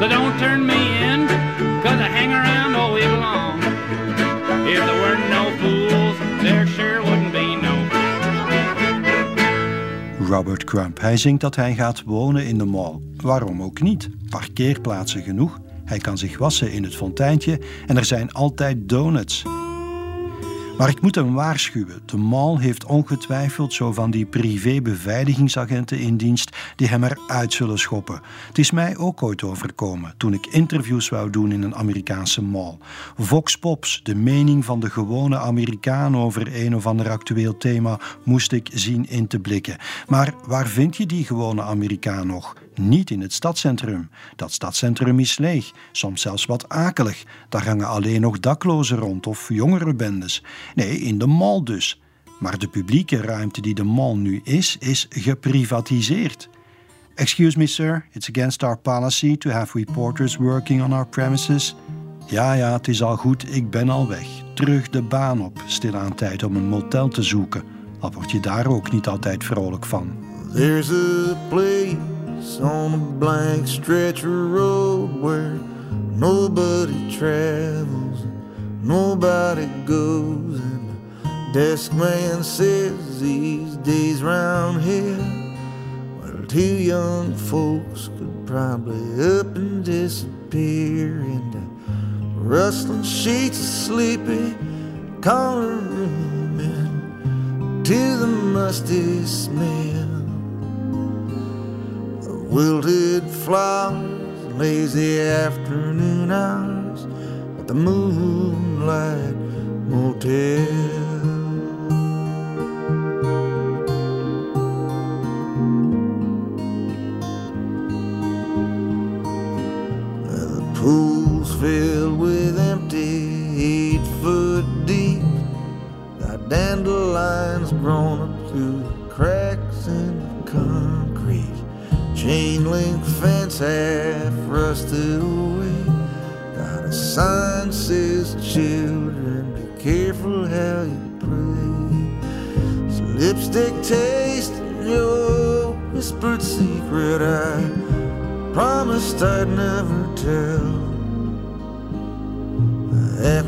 So 0.00 0.08
don't 0.08 0.38
turn 0.38 0.64
me 0.64 0.80
in, 1.02 1.03
Robert 10.34 10.64
Crump. 10.64 11.00
Hij 11.00 11.16
zingt 11.16 11.40
dat 11.40 11.56
hij 11.56 11.74
gaat 11.74 12.02
wonen 12.02 12.46
in 12.46 12.58
de 12.58 12.64
mall. 12.64 13.00
Waarom 13.16 13.62
ook 13.62 13.80
niet? 13.80 14.08
Parkeerplaatsen 14.28 15.22
genoeg. 15.22 15.60
Hij 15.84 15.98
kan 15.98 16.18
zich 16.18 16.38
wassen 16.38 16.72
in 16.72 16.82
het 16.82 16.96
fonteintje 16.96 17.60
en 17.86 17.96
er 17.96 18.04
zijn 18.04 18.32
altijd 18.32 18.88
donuts. 18.88 19.42
Maar 20.78 20.88
ik 20.88 21.00
moet 21.00 21.14
hem 21.14 21.34
waarschuwen. 21.34 22.02
De 22.06 22.16
mall 22.16 22.58
heeft 22.58 22.84
ongetwijfeld 22.84 23.72
zo 23.72 23.92
van 23.92 24.10
die 24.10 24.26
privé-beveiligingsagenten 24.26 25.98
in 25.98 26.16
dienst 26.16 26.56
die 26.76 26.88
hem 26.88 27.04
eruit 27.04 27.52
zullen 27.52 27.78
schoppen. 27.78 28.20
Het 28.46 28.58
is 28.58 28.70
mij 28.70 28.96
ook 28.96 29.22
ooit 29.22 29.42
overkomen 29.42 30.14
toen 30.16 30.32
ik 30.32 30.46
interviews 30.46 31.08
wou 31.08 31.30
doen 31.30 31.52
in 31.52 31.62
een 31.62 31.74
Amerikaanse 31.74 32.42
mall. 32.42 32.76
Vox 33.16 33.58
Pops, 33.58 34.00
de 34.02 34.14
mening 34.14 34.64
van 34.64 34.80
de 34.80 34.90
gewone 34.90 35.38
Amerikaan 35.38 36.16
over 36.16 36.64
een 36.64 36.76
of 36.76 36.86
ander 36.86 37.10
actueel 37.10 37.56
thema, 37.56 38.00
moest 38.24 38.52
ik 38.52 38.70
zien 38.72 39.08
in 39.08 39.26
te 39.26 39.38
blikken. 39.38 39.76
Maar 40.06 40.34
waar 40.46 40.66
vind 40.66 40.96
je 40.96 41.06
die 41.06 41.24
gewone 41.24 41.62
Amerikaan 41.62 42.26
nog? 42.26 42.54
Niet 42.78 43.10
in 43.10 43.20
het 43.20 43.32
stadscentrum. 43.32 44.10
Dat 44.36 44.52
stadscentrum 44.52 45.18
is 45.18 45.38
leeg, 45.38 45.72
soms 45.92 46.20
zelfs 46.20 46.46
wat 46.46 46.68
akelig. 46.68 47.24
Daar 47.48 47.66
hangen 47.66 47.88
alleen 47.88 48.20
nog 48.20 48.40
daklozen 48.40 48.98
rond 48.98 49.26
of 49.26 49.48
jongerenbendes. 49.48 50.42
Nee, 50.74 50.98
in 50.98 51.18
de 51.18 51.26
mall 51.26 51.62
dus. 51.62 52.00
Maar 52.38 52.58
de 52.58 52.68
publieke 52.68 53.20
ruimte 53.20 53.60
die 53.60 53.74
de 53.74 53.84
mall 53.84 54.14
nu 54.14 54.40
is, 54.44 54.76
is 54.80 55.06
geprivatiseerd. 55.10 56.48
Excuse 57.14 57.58
me, 57.58 57.66
sir, 57.66 58.06
it's 58.12 58.28
against 58.28 58.62
our 58.62 58.78
policy 58.78 59.36
to 59.36 59.50
have 59.50 59.78
reporters 59.78 60.36
working 60.36 60.82
on 60.82 60.92
our 60.92 61.06
premises. 61.06 61.76
Ja, 62.26 62.52
ja, 62.52 62.72
het 62.72 62.88
is 62.88 63.02
al 63.02 63.16
goed, 63.16 63.54
ik 63.54 63.70
ben 63.70 63.88
al 63.88 64.08
weg. 64.08 64.26
Terug 64.54 64.90
de 64.90 65.02
baan 65.02 65.40
op, 65.40 65.62
stilaan 65.66 66.14
tijd 66.14 66.42
om 66.42 66.56
een 66.56 66.68
motel 66.68 67.08
te 67.08 67.22
zoeken. 67.22 67.62
Al 68.00 68.12
word 68.12 68.30
je 68.30 68.40
daar 68.40 68.66
ook 68.66 68.92
niet 68.92 69.06
altijd 69.06 69.44
vrolijk 69.44 69.86
van. 69.86 70.12
There's 70.52 70.90
a 70.90 71.36
on 72.60 72.94
a 72.94 72.98
blank 72.98 73.66
stretch 73.66 74.22
of 74.22 74.30
road 74.30 75.20
where 75.20 75.58
nobody 76.16 77.10
travels, 77.16 78.24
nobody 78.82 79.66
goes. 79.84 80.60
And 80.60 80.88
the 81.22 81.52
desk 81.52 81.92
man 81.92 82.42
says 82.42 83.20
these 83.20 83.76
days 83.78 84.22
round 84.22 84.82
here, 84.82 85.18
well, 86.20 86.44
two 86.46 86.60
young 86.60 87.34
folks 87.34 88.08
could 88.18 88.46
probably 88.46 89.38
up 89.38 89.56
and 89.56 89.84
disappear 89.84 91.20
into 91.20 91.62
rustling 92.36 93.02
sheets 93.02 93.58
of 93.58 93.66
sleepy 93.66 94.54
corner 95.22 95.76
room 95.76 96.60
and 96.60 97.86
to 97.86 98.16
the 98.18 98.26
musty 98.26 99.24
smell 99.24 100.03
wilted 102.54 103.28
flowers, 103.28 104.54
lazy 104.54 105.20
afternoon 105.20 106.30
hours 106.30 107.04
at 107.58 107.66
the 107.66 107.74
Moonlight 107.74 109.34
Motel. 109.88 111.03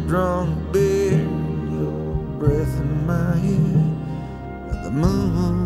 drunk 0.06 0.72
beer, 0.72 1.18
your 1.18 2.14
breath 2.38 2.80
in 2.80 3.06
my 3.06 3.36
ear, 3.42 3.82
and 4.70 4.84
the 4.84 4.90
moon. 4.90 5.65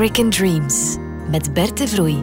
American 0.00 0.30
Dreams 0.30 0.96
met 1.30 1.54
Bert 1.54 1.78
de 1.78 1.88
Vroei. 1.88 2.22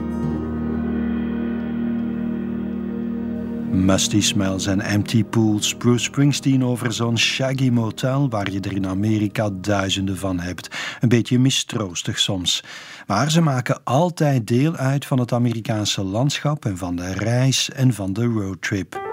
Musty 3.72 4.22
Smells 4.22 4.66
en 4.66 4.82
Empty 4.82 5.24
Pools. 5.24 5.76
Bruce 5.76 6.04
Springsteen 6.04 6.66
over 6.66 6.94
zo'n 6.94 7.18
shaggy 7.18 7.70
motel 7.70 8.30
waar 8.30 8.52
je 8.52 8.60
er 8.60 8.76
in 8.76 8.88
Amerika 8.88 9.50
duizenden 9.50 10.18
van 10.18 10.40
hebt. 10.40 10.68
Een 11.00 11.10
beetje 11.10 11.40
mistroostig 11.40 12.20
soms. 12.20 12.64
Maar 13.08 13.32
ze 13.32 13.42
maken 13.42 13.80
altijd 13.84 14.48
deel 14.48 14.76
uit 14.76 15.06
van 15.06 15.20
het 15.20 15.34
Amerikaanse 15.34 16.04
landschap 16.04 16.66
en 16.66 16.78
van 16.78 16.96
de 16.96 17.14
reis 17.14 17.70
en 17.70 17.94
van 17.94 18.14
de 18.14 18.26
roadtrip. 18.26 19.07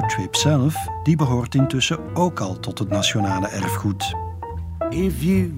Roadtrip 0.00 0.36
zelf, 0.36 0.76
die 1.02 1.16
behoort 1.16 1.54
intussen 1.54 1.98
ook 2.14 2.40
al 2.40 2.60
tot 2.60 2.78
het 2.78 2.88
nationale 2.88 3.48
erfgoed. 3.48 4.16
If 4.90 5.22
you 5.22 5.52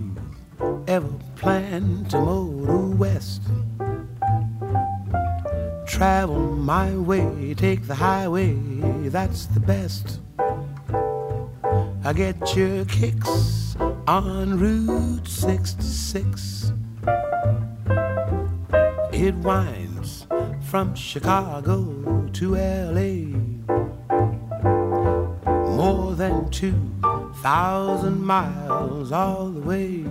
ever 0.85 1.11
plan 1.35 2.05
to 2.09 2.21
motor 2.21 2.99
west, 2.99 3.41
travel 5.85 6.55
my 6.55 6.97
way, 7.05 7.55
take 7.55 7.81
the 7.87 7.95
highway, 7.95 8.57
that's 9.11 9.47
the 9.47 9.61
best. 9.61 10.21
I 12.05 12.13
get 12.13 12.55
your 12.55 12.85
kicks 12.85 13.75
on 14.05 14.59
Route 14.59 15.29
66. 15.29 16.73
It 19.11 19.35
winds 19.43 20.27
from 20.61 20.95
Chicago 20.95 21.85
to 22.33 22.55
LA. 22.55 23.58
Than 26.19 26.51
2,000 26.51 28.25
miles 28.25 29.13
all 29.13 29.51
the 29.51 29.61
way. 29.61 30.05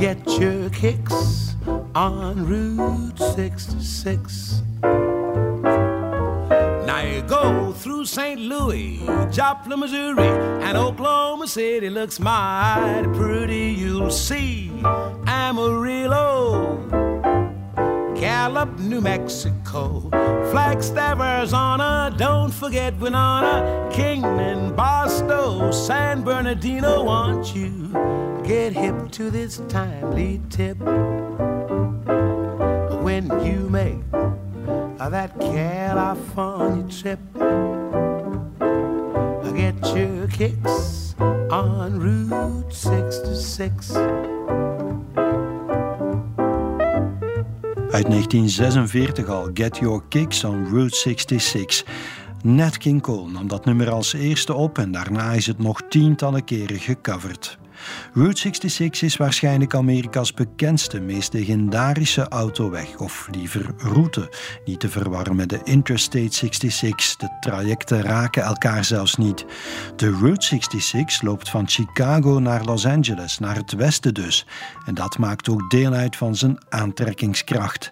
Get 0.00 0.26
your 0.40 0.70
kicks 0.70 1.54
on 1.94 2.46
Route 2.46 3.18
66. 3.18 4.62
Now 6.86 7.02
you 7.02 7.20
go 7.28 7.72
through 7.72 8.06
St. 8.06 8.40
Louis, 8.40 9.02
Joplin, 9.30 9.78
Missouri, 9.78 10.28
and 10.64 10.78
Oklahoma 10.78 11.46
City 11.46 11.90
looks 11.90 12.18
mighty 12.18 13.06
pretty. 13.08 13.74
You'll 13.78 14.10
see 14.10 14.69
Gallup, 18.40 18.78
New 18.78 19.02
Mexico, 19.02 20.08
Flagstaff, 20.50 21.20
Arizona. 21.20 22.10
Don't 22.16 22.50
forget 22.50 22.98
Winona, 22.98 23.86
Kingman, 23.92 24.74
Barstow, 24.74 25.70
San 25.70 26.22
Bernardino. 26.22 27.04
Want 27.04 27.54
you 27.54 27.92
get 28.42 28.72
hip 28.72 29.10
to 29.10 29.30
this 29.30 29.60
timely 29.68 30.40
tip 30.48 30.78
when 33.04 33.28
you 33.44 33.68
make 33.68 34.00
that 34.10 35.38
California 35.38 36.88
trip. 36.88 37.20
Get 39.54 39.76
your 39.94 40.28
kicks 40.28 41.14
on 41.50 42.00
Route 42.00 42.72
66. 42.72 44.29
Uit 47.90 48.06
1946 48.06 49.28
al, 49.28 49.50
Get 49.54 49.76
Your 49.76 50.02
Kicks 50.08 50.44
on 50.44 50.66
Route 50.70 50.96
66. 50.96 51.84
Nat 52.42 52.78
King 52.78 53.02
Cole 53.02 53.30
nam 53.30 53.48
dat 53.48 53.64
nummer 53.64 53.90
als 53.90 54.12
eerste 54.12 54.54
op 54.54 54.78
en 54.78 54.92
daarna 54.92 55.32
is 55.32 55.46
het 55.46 55.58
nog 55.58 55.82
tientallen 55.88 56.44
keren 56.44 56.78
gecoverd. 56.78 57.59
Route 58.14 58.40
66 58.40 59.02
is 59.02 59.16
waarschijnlijk 59.16 59.74
Amerika's 59.74 60.34
bekendste, 60.34 61.00
meest 61.00 61.32
legendarische 61.32 62.28
autoweg, 62.28 62.96
of 62.96 63.28
liever 63.30 63.74
route. 63.76 64.28
Niet 64.64 64.80
te 64.80 64.88
verwarren 64.88 65.36
met 65.36 65.48
de 65.48 65.60
Interstate 65.64 66.34
66. 66.34 67.16
De 67.16 67.36
trajecten 67.40 68.02
raken 68.02 68.42
elkaar 68.42 68.84
zelfs 68.84 69.16
niet. 69.16 69.44
De 69.96 70.10
Route 70.10 70.46
66 70.46 71.22
loopt 71.22 71.48
van 71.48 71.68
Chicago 71.68 72.38
naar 72.38 72.64
Los 72.64 72.86
Angeles, 72.86 73.38
naar 73.38 73.56
het 73.56 73.72
westen 73.72 74.14
dus. 74.14 74.46
En 74.86 74.94
dat 74.94 75.18
maakt 75.18 75.48
ook 75.48 75.70
deel 75.70 75.92
uit 75.92 76.16
van 76.16 76.36
zijn 76.36 76.58
aantrekkingskracht. 76.68 77.90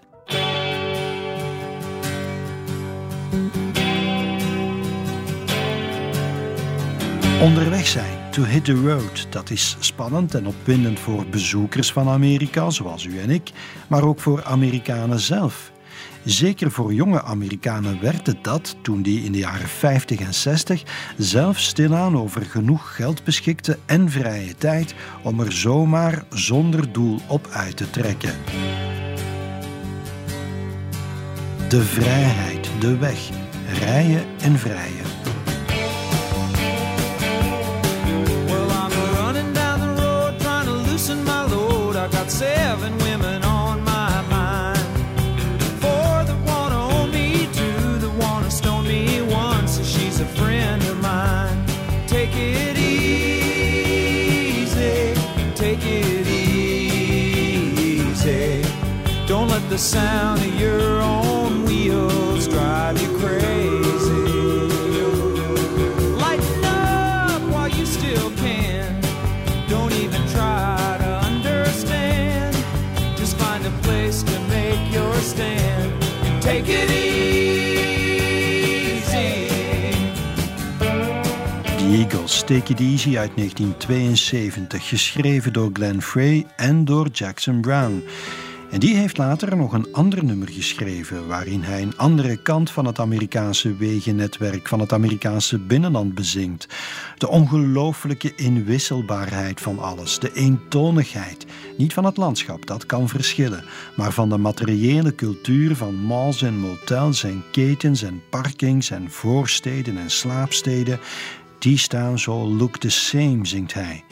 Onderweg 7.41 7.87
zijn, 7.87 8.18
to 8.39 8.45
hit 8.45 8.65
the 8.65 8.73
road, 8.73 9.27
dat 9.29 9.49
is 9.49 9.75
spannend 9.79 10.35
en 10.35 10.47
opwindend 10.47 10.99
voor 10.99 11.25
bezoekers 11.25 11.91
van 11.91 12.07
Amerika, 12.07 12.69
zoals 12.69 13.05
u 13.05 13.19
en 13.19 13.29
ik, 13.29 13.51
maar 13.87 14.03
ook 14.03 14.19
voor 14.19 14.43
Amerikanen 14.43 15.19
zelf. 15.19 15.71
Zeker 16.23 16.71
voor 16.71 16.93
jonge 16.93 17.23
Amerikanen 17.23 18.01
werd 18.01 18.27
het 18.27 18.43
dat 18.43 18.75
toen 18.81 19.01
die 19.01 19.23
in 19.23 19.31
de 19.31 19.37
jaren 19.37 19.67
50 19.67 20.19
en 20.19 20.33
60 20.33 20.83
zelf 21.17 21.59
stilaan 21.59 22.17
over 22.17 22.45
genoeg 22.45 22.95
geld 22.95 23.23
beschikte 23.23 23.77
en 23.85 24.09
vrije 24.09 24.55
tijd 24.55 24.95
om 25.23 25.39
er 25.39 25.51
zomaar 25.51 26.23
zonder 26.29 26.91
doel 26.91 27.19
op 27.27 27.47
uit 27.51 27.77
te 27.77 27.89
trekken. 27.89 28.33
De 31.69 31.81
vrijheid, 31.81 32.69
de 32.79 32.97
weg, 32.97 33.29
rijden 33.79 34.23
en 34.41 34.59
vrijen. 34.59 35.18
Seven 42.39 42.97
women 42.99 43.43
on 43.43 43.83
my 43.83 44.21
mind. 44.29 44.79
Four 45.81 46.23
that 46.29 46.39
wanna 46.47 46.79
own 46.95 47.11
me, 47.11 47.49
two 47.51 47.97
that 47.97 48.13
wanna 48.17 48.49
stone 48.49 48.87
me, 48.87 49.21
one 49.21 49.67
says 49.67 49.89
she's 49.91 50.21
a 50.21 50.25
friend 50.39 50.81
of 50.83 51.01
mine. 51.01 51.65
Take 52.07 52.33
it 52.33 52.77
easy, 52.77 53.93
take 55.53 55.83
it 55.83 56.27
easy. 56.27 57.01
Don't 59.27 59.49
let 59.49 59.69
the 59.69 59.77
sound 59.77 60.39
of 60.39 60.55
your 60.57 61.01
own 61.01 61.65
wheels 61.65 62.47
drive 62.47 63.01
you 63.01 63.09
crazy. 63.17 63.88
Beatles, 82.29 82.63
Take 82.63 82.83
Easy 82.83 83.17
uit 83.17 83.31
1972, 83.35 84.87
geschreven 84.87 85.53
door 85.53 85.69
Glenn 85.73 86.01
Frey 86.01 86.45
en 86.55 86.85
door 86.85 87.07
Jackson 87.07 87.61
Brown. 87.61 88.03
En 88.71 88.79
die 88.79 88.95
heeft 88.95 89.17
later 89.17 89.57
nog 89.57 89.73
een 89.73 89.93
ander 89.93 90.23
nummer 90.23 90.49
geschreven, 90.49 91.27
waarin 91.27 91.61
hij 91.61 91.81
een 91.81 91.97
andere 91.97 92.41
kant 92.41 92.71
van 92.71 92.85
het 92.85 92.99
Amerikaanse 92.99 93.75
wegennetwerk, 93.75 94.67
van 94.67 94.79
het 94.79 94.93
Amerikaanse 94.93 95.59
binnenland 95.59 96.15
bezingt. 96.15 96.67
De 97.17 97.27
ongelooflijke 97.27 98.35
inwisselbaarheid 98.35 99.61
van 99.61 99.79
alles, 99.79 100.19
de 100.19 100.33
eentonigheid. 100.33 101.45
Niet 101.77 101.93
van 101.93 102.05
het 102.05 102.17
landschap, 102.17 102.65
dat 102.65 102.85
kan 102.85 103.09
verschillen, 103.09 103.63
maar 103.95 104.11
van 104.11 104.29
de 104.29 104.37
materiële 104.37 105.15
cultuur 105.15 105.75
van 105.75 105.95
malls 105.95 106.41
en 106.41 106.57
motels 106.59 107.23
en 107.23 107.43
ketens 107.51 108.03
en 108.03 108.21
parkings 108.29 108.91
en 108.91 109.11
voorsteden 109.11 109.97
en 109.97 110.11
slaapsteden. 110.11 110.99
Die 111.59 111.77
staan 111.77 112.19
zo 112.19 112.47
look 112.47 112.77
the 112.77 112.89
same, 112.89 113.39
zingt 113.41 113.73
hij. 113.73 114.03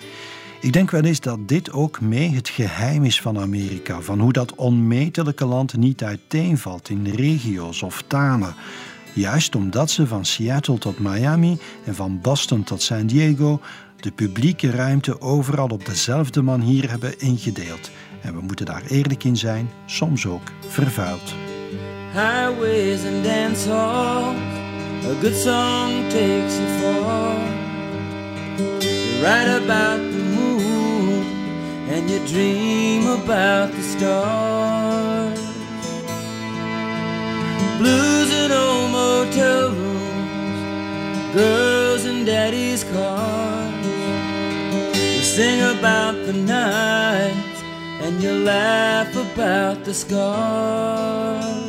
Ik 0.61 0.73
denk 0.73 0.91
wel 0.91 1.03
eens 1.03 1.19
dat 1.19 1.47
dit 1.47 1.71
ook 1.71 2.01
mee 2.01 2.29
het 2.29 2.49
geheim 2.49 3.03
is 3.03 3.21
van 3.21 3.39
Amerika, 3.39 4.01
van 4.01 4.19
hoe 4.19 4.33
dat 4.33 4.55
onmetelijke 4.55 5.45
land 5.45 5.77
niet 5.77 6.03
uiteenvalt 6.03 6.89
in 6.89 7.05
regio's 7.05 7.81
of 7.81 8.03
talen. 8.07 8.55
Juist 9.13 9.55
omdat 9.55 9.91
ze 9.91 10.07
van 10.07 10.25
Seattle 10.25 10.77
tot 10.77 10.99
Miami 10.99 11.57
en 11.85 11.95
van 11.95 12.21
Boston 12.21 12.63
tot 12.63 12.81
San 12.81 13.07
Diego 13.07 13.61
de 13.99 14.11
publieke 14.11 14.69
ruimte 14.69 15.21
overal 15.21 15.67
op 15.67 15.85
dezelfde 15.85 16.41
manier 16.41 16.89
hebben 16.89 17.19
ingedeeld. 17.19 17.91
En 18.21 18.33
we 18.33 18.41
moeten 18.41 18.65
daar 18.65 18.83
eerlijk 18.87 19.23
in 19.23 19.37
zijn, 19.37 19.69
soms 19.85 20.25
ook 20.25 20.51
vervuild. 20.67 21.33
dance. 23.23 24.66
A 25.05 25.15
good 25.21 25.35
song 25.35 26.09
takes 26.09 26.59
you 26.59 26.67
far. 26.79 27.37
You 28.81 29.23
write 29.23 29.49
about 29.63 29.97
the 29.97 30.23
moon 30.37 31.23
and 31.89 32.09
you 32.09 32.19
dream 32.27 33.07
about 33.07 33.71
the 33.71 33.81
stars. 33.81 35.39
Blues 37.77 38.31
in 38.33 38.51
old 38.51 38.91
motel 38.91 39.69
rooms, 39.71 41.35
girls 41.35 42.05
in 42.05 42.25
daddy's 42.25 42.83
cars. 42.83 43.85
You 44.95 45.21
sing 45.21 45.61
about 45.77 46.15
the 46.25 46.33
nights 46.33 47.61
and 48.01 48.21
you 48.21 48.31
laugh 48.31 49.15
about 49.15 49.85
the 49.85 49.93
scars. 49.93 51.66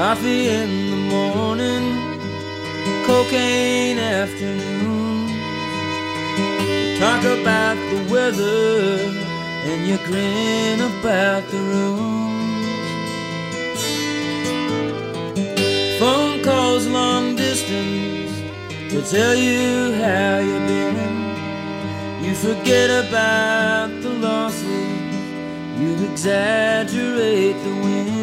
Coffee 0.00 0.48
in 0.48 0.90
the 0.90 0.96
morning, 0.96 1.86
cocaine 3.04 3.98
afternoon. 3.98 5.28
Talk 6.98 7.22
about 7.22 7.76
the 7.90 8.10
weather 8.10 9.12
and 9.68 9.86
you 9.86 9.98
grin 10.06 10.80
about 10.80 11.42
the 11.50 11.58
rooms. 11.58 12.66
Phone 15.98 16.42
calls 16.42 16.86
long 16.86 17.36
distance 17.36 18.32
to 18.88 19.02
tell 19.02 19.34
you 19.34 19.92
how 20.02 20.38
you've 20.38 20.66
been. 20.66 22.24
You 22.24 22.34
forget 22.34 22.88
about 23.04 23.90
the 24.00 24.08
losses, 24.08 24.64
you 25.78 25.90
exaggerate 26.10 27.62
the 27.64 27.74
wins. 27.84 28.19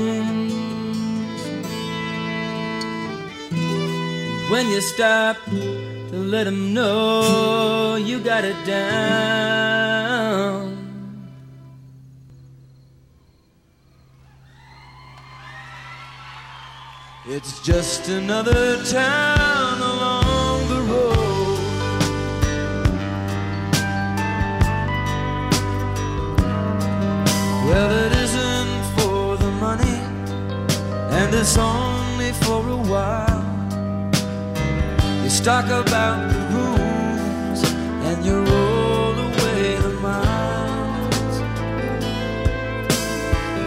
When 4.50 4.68
you 4.70 4.80
stop 4.80 5.38
to 5.46 6.16
let 6.16 6.46
them 6.46 6.74
know 6.74 7.96
you 7.96 8.20
got 8.20 8.46
it 8.46 8.56
down. 8.66 9.48
It's 17.30 17.62
just 17.62 18.08
another 18.08 18.82
town 18.86 19.82
along 19.82 20.70
the 20.70 20.82
road. 20.94 21.60
Well, 27.68 27.92
it 28.06 28.14
isn't 28.14 28.84
for 28.96 29.36
the 29.36 29.52
money, 29.60 30.00
and 31.12 31.36
it's 31.36 31.58
only 31.58 32.32
for 32.32 32.66
a 32.70 32.78
while. 32.78 33.37
You 35.28 35.44
talk 35.44 35.66
about 35.66 36.32
the 36.32 36.40
rooms 36.56 37.62
and 38.08 38.26
you 38.26 38.46
roll 38.46 39.14
away 39.14 39.76
the 39.76 39.90
miles. 40.02 41.36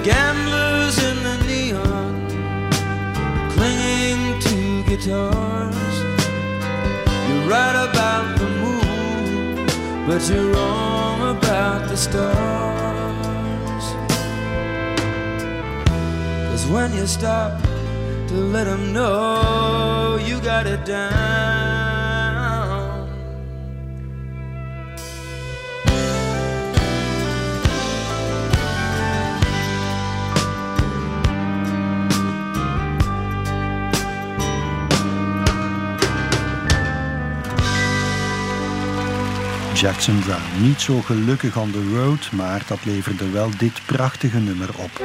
Gamblers 0.02 0.96
in 1.04 1.16
the 1.22 1.36
neon, 1.46 2.14
clinging 3.50 4.40
to 4.40 4.84
guitars. 4.88 5.96
You 7.28 7.36
write 7.50 7.76
about 7.90 8.38
the 8.38 8.48
moon, 8.62 9.66
but 10.06 10.26
you're 10.30 10.54
wrong 10.54 11.36
about 11.36 11.88
the 11.90 11.96
stars. 11.96 13.84
Cause 16.48 16.66
when 16.68 16.94
you 16.94 17.06
stop 17.06 17.69
to 18.30 18.36
let 18.36 18.62
them 18.62 18.92
know 18.92 20.16
you 20.24 20.40
got 20.40 20.64
it 20.64 20.84
down. 20.84 21.10
Jackson 39.74 40.20
Brown. 40.20 40.40
Niet 40.62 40.80
zo 40.80 41.00
gelukkig 41.00 41.56
on 41.56 41.70
the 41.70 41.94
road, 41.94 42.32
maar 42.32 42.62
dat 42.66 42.84
leverde 42.84 43.30
wel 43.30 43.50
dit 43.58 43.80
prachtige 43.86 44.38
nummer 44.38 44.68
op. 44.78 45.02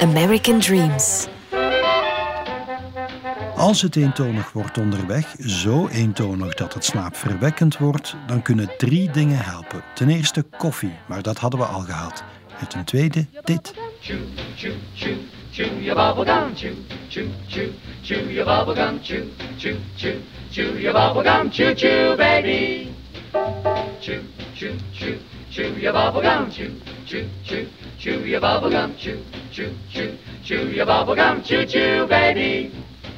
American 0.00 0.58
Dreams. 0.58 1.28
Als 3.60 3.82
het 3.82 3.96
eentonig 3.96 4.52
wordt 4.52 4.78
onderweg, 4.78 5.34
zo 5.38 5.88
eentonig 5.88 6.54
dat 6.54 6.74
het 6.74 6.84
slaapverwekkend 6.84 7.78
wordt, 7.78 8.16
dan 8.26 8.42
kunnen 8.42 8.70
drie 8.78 9.10
dingen 9.10 9.38
helpen. 9.38 9.82
Ten 9.94 10.08
eerste 10.08 10.42
koffie, 10.42 10.92
maar 11.08 11.22
dat 11.22 11.38
hadden 11.38 11.60
we 11.60 11.66
al 11.66 11.80
gehad. 11.80 12.24
En 12.60 12.68
ten 12.68 12.84
tweede 12.84 13.26
dit. 13.44 13.74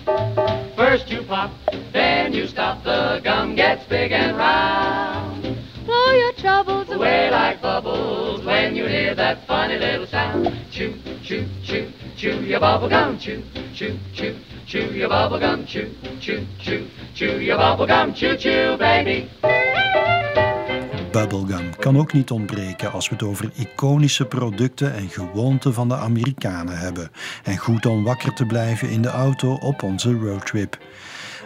First 0.04 1.08
you 1.10 1.22
pop, 1.22 1.52
then 1.92 2.32
you 2.32 2.46
stop, 2.46 2.82
the 2.82 3.20
gum 3.22 3.54
gets 3.54 3.84
big 3.86 4.12
and 4.12 4.36
round. 4.36 5.42
Blow 5.86 6.12
your 6.12 6.32
troubles 6.32 6.90
Away 6.90 7.30
like 7.30 7.62
bubbles 7.62 8.44
when 8.44 8.74
you 8.74 8.86
hear 8.86 9.14
that 9.14 9.46
funny 9.46 9.78
little 9.78 10.06
sound. 10.06 10.48
Chew, 10.70 10.94
chew, 11.22 11.46
chew, 11.64 11.92
chew 12.16 12.40
your 12.42 12.60
bubble 12.60 12.88
gum, 12.88 13.18
chew, 13.18 13.42
chew, 13.74 13.98
chew, 14.12 14.38
chew 14.66 14.92
your 14.92 15.08
bubble 15.08 15.38
gum, 15.38 15.66
chew, 15.66 15.94
chew, 16.20 16.46
chew, 16.60 16.88
chew 17.14 17.40
your 17.40 17.58
bubble 17.58 17.86
gum, 17.86 18.12
chew, 18.14 18.36
chew, 18.36 18.76
baby. 18.78 19.30
Bubblegum 21.12 21.76
kan 21.78 21.98
ook 21.98 22.12
niet 22.12 22.30
ontbreken 22.30 22.92
als 22.92 23.08
we 23.08 23.14
het 23.14 23.24
over 23.24 23.50
iconische 23.54 24.24
producten 24.24 24.94
en 24.94 25.08
gewoonten 25.08 25.74
van 25.74 25.88
de 25.88 25.96
Amerikanen 25.96 26.78
hebben. 26.78 27.10
En 27.42 27.56
goed 27.56 27.86
om 27.86 28.04
wakker 28.04 28.34
te 28.34 28.46
blijven 28.46 28.90
in 28.90 29.02
de 29.02 29.08
auto 29.08 29.54
op 29.54 29.82
onze 29.82 30.12
roadtrip. 30.12 30.78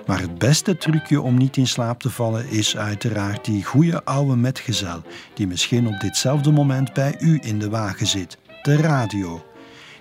Maar 0.07 0.21
het 0.21 0.39
beste 0.39 0.77
trucje 0.77 1.21
om 1.21 1.37
niet 1.37 1.57
in 1.57 1.67
slaap 1.67 2.01
te 2.01 2.11
vallen 2.11 2.49
is 2.49 2.77
uiteraard 2.77 3.45
die 3.45 3.65
goede 3.65 4.05
oude 4.05 4.37
metgezel, 4.37 5.03
die 5.35 5.47
misschien 5.47 5.87
op 5.87 6.01
ditzelfde 6.01 6.51
moment 6.51 6.93
bij 6.93 7.15
u 7.19 7.39
in 7.43 7.59
de 7.59 7.71
wagen 7.71 8.07
zit: 8.07 8.39
de 8.63 8.77
radio. 8.77 9.45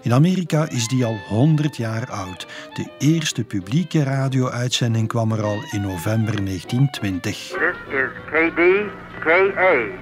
In 0.06 0.14
Amerika 0.14 0.68
is 0.70 0.88
die 0.88 1.06
al 1.06 1.18
100 1.28 1.78
jaar 1.78 2.12
oud. 2.12 2.48
De 2.74 2.86
eerste 3.00 3.44
publieke 3.44 4.04
radio-uitzending 4.04 5.08
kwam 5.08 5.32
er 5.32 5.44
al 5.44 5.64
in 5.72 5.82
november 5.82 6.44
1920. 6.44 7.32
This 7.32 7.78
is 7.90 8.10
KDKA 8.30 9.98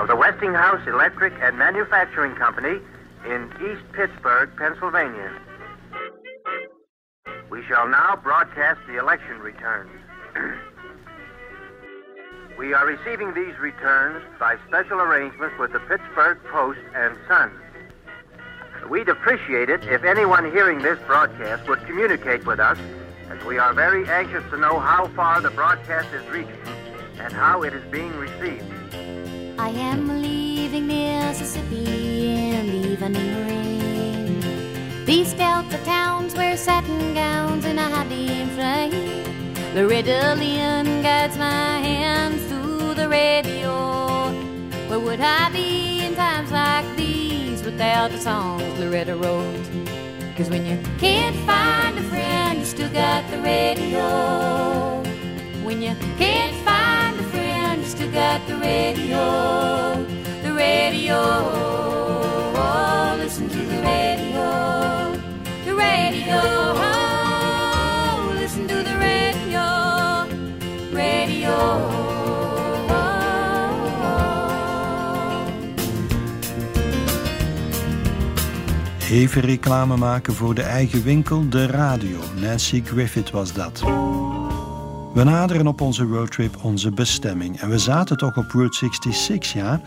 of 0.00 0.06
the 0.06 0.16
Westinghouse 0.16 0.86
Electric 0.86 1.32
and 1.42 1.58
Manufacturing 1.58 2.38
Company 2.38 2.80
in 3.24 3.50
East 3.60 3.82
Pittsburgh, 3.90 4.48
Pennsylvania. 4.56 5.32
We 7.50 7.62
shall 7.68 7.88
now 7.88 8.16
broadcast 8.22 8.78
the 8.86 8.96
election 8.96 9.42
returns. 9.42 9.90
we 12.58 12.72
are 12.72 12.86
receiving 12.86 13.34
these 13.34 13.58
returns 13.60 14.24
by 14.38 14.56
special 14.66 15.00
arrangement 15.00 15.58
with 15.58 15.72
the 15.72 15.80
Pittsburgh 15.80 16.38
Post 16.50 16.80
and 16.94 17.18
Sun. 17.28 17.59
We'd 18.88 19.08
appreciate 19.08 19.70
it 19.70 19.84
if 19.84 20.04
anyone 20.04 20.50
hearing 20.50 20.78
this 20.78 20.98
broadcast 21.06 21.68
would 21.68 21.84
communicate 21.86 22.44
with 22.44 22.58
us, 22.58 22.78
as 23.30 23.44
we 23.44 23.58
are 23.58 23.72
very 23.72 24.08
anxious 24.08 24.42
to 24.50 24.56
know 24.56 24.78
how 24.80 25.06
far 25.08 25.40
the 25.40 25.50
broadcast 25.50 26.12
is 26.12 26.26
reaching 26.28 26.58
and 27.18 27.32
how 27.32 27.62
it 27.62 27.72
is 27.72 27.84
being 27.90 28.14
received. 28.16 28.64
I 29.58 29.68
am 29.68 30.22
leaving 30.22 30.86
Mississippi 30.86 32.28
in 32.28 32.66
the 32.66 32.88
evening 32.92 33.46
rain. 33.46 35.04
These 35.04 35.34
delta 35.34 35.78
towns 35.84 36.34
wear 36.34 36.56
satin 36.56 37.14
gowns 37.14 37.64
and 37.64 37.78
a 37.78 37.82
high 37.82 38.08
beam 38.08 38.48
frame. 38.50 39.54
Loretta 39.74 40.34
Lynn 40.36 41.02
guides 41.02 41.36
my 41.36 41.78
hands 41.78 42.42
through 42.48 42.94
the 42.94 43.08
radio. 43.08 44.30
Where 44.88 44.98
would 44.98 45.20
I 45.20 45.50
be 45.50 46.04
in 46.04 46.14
times 46.16 46.50
like 46.50 46.96
these 46.96 47.09
without 47.72 48.10
the 48.10 48.18
songs 48.18 48.78
Loretta 48.80 49.14
wrote? 49.16 49.66
Cause 50.36 50.50
when 50.50 50.66
you 50.66 50.76
can't 50.98 51.36
find 51.46 51.98
a 51.98 52.02
friend, 52.02 52.58
you 52.58 52.64
still 52.64 52.90
got 52.90 53.30
the 53.30 53.38
radio. 53.38 55.02
When 55.62 55.80
you 55.82 55.94
can't 56.18 56.56
find 56.64 57.20
a 57.20 57.24
friend, 57.24 57.80
you 57.82 57.86
still 57.86 58.10
got 58.10 58.40
the 58.48 58.56
radio. 58.56 59.24
The 60.42 60.52
radio. 60.52 61.20
Oh, 62.64 63.16
listen 63.18 63.48
to 63.48 63.58
the 63.72 63.80
radio. 63.82 64.46
The 65.66 65.74
radio. 65.74 66.99
Even 79.10 79.42
reclame 79.42 79.96
maken 79.96 80.34
voor 80.34 80.54
de 80.54 80.62
eigen 80.62 81.02
winkel, 81.02 81.48
de 81.48 81.66
radio. 81.66 82.18
Nancy 82.40 82.82
Griffith 82.84 83.30
was 83.30 83.52
dat. 83.52 83.80
We 85.14 85.24
naderen 85.24 85.66
op 85.66 85.80
onze 85.80 86.04
roadtrip 86.04 86.64
onze 86.64 86.90
bestemming. 86.90 87.60
En 87.60 87.68
we 87.68 87.78
zaten 87.78 88.16
toch 88.16 88.36
op 88.36 88.50
Route 88.50 88.76
66, 88.76 89.52
ja? 89.52 89.80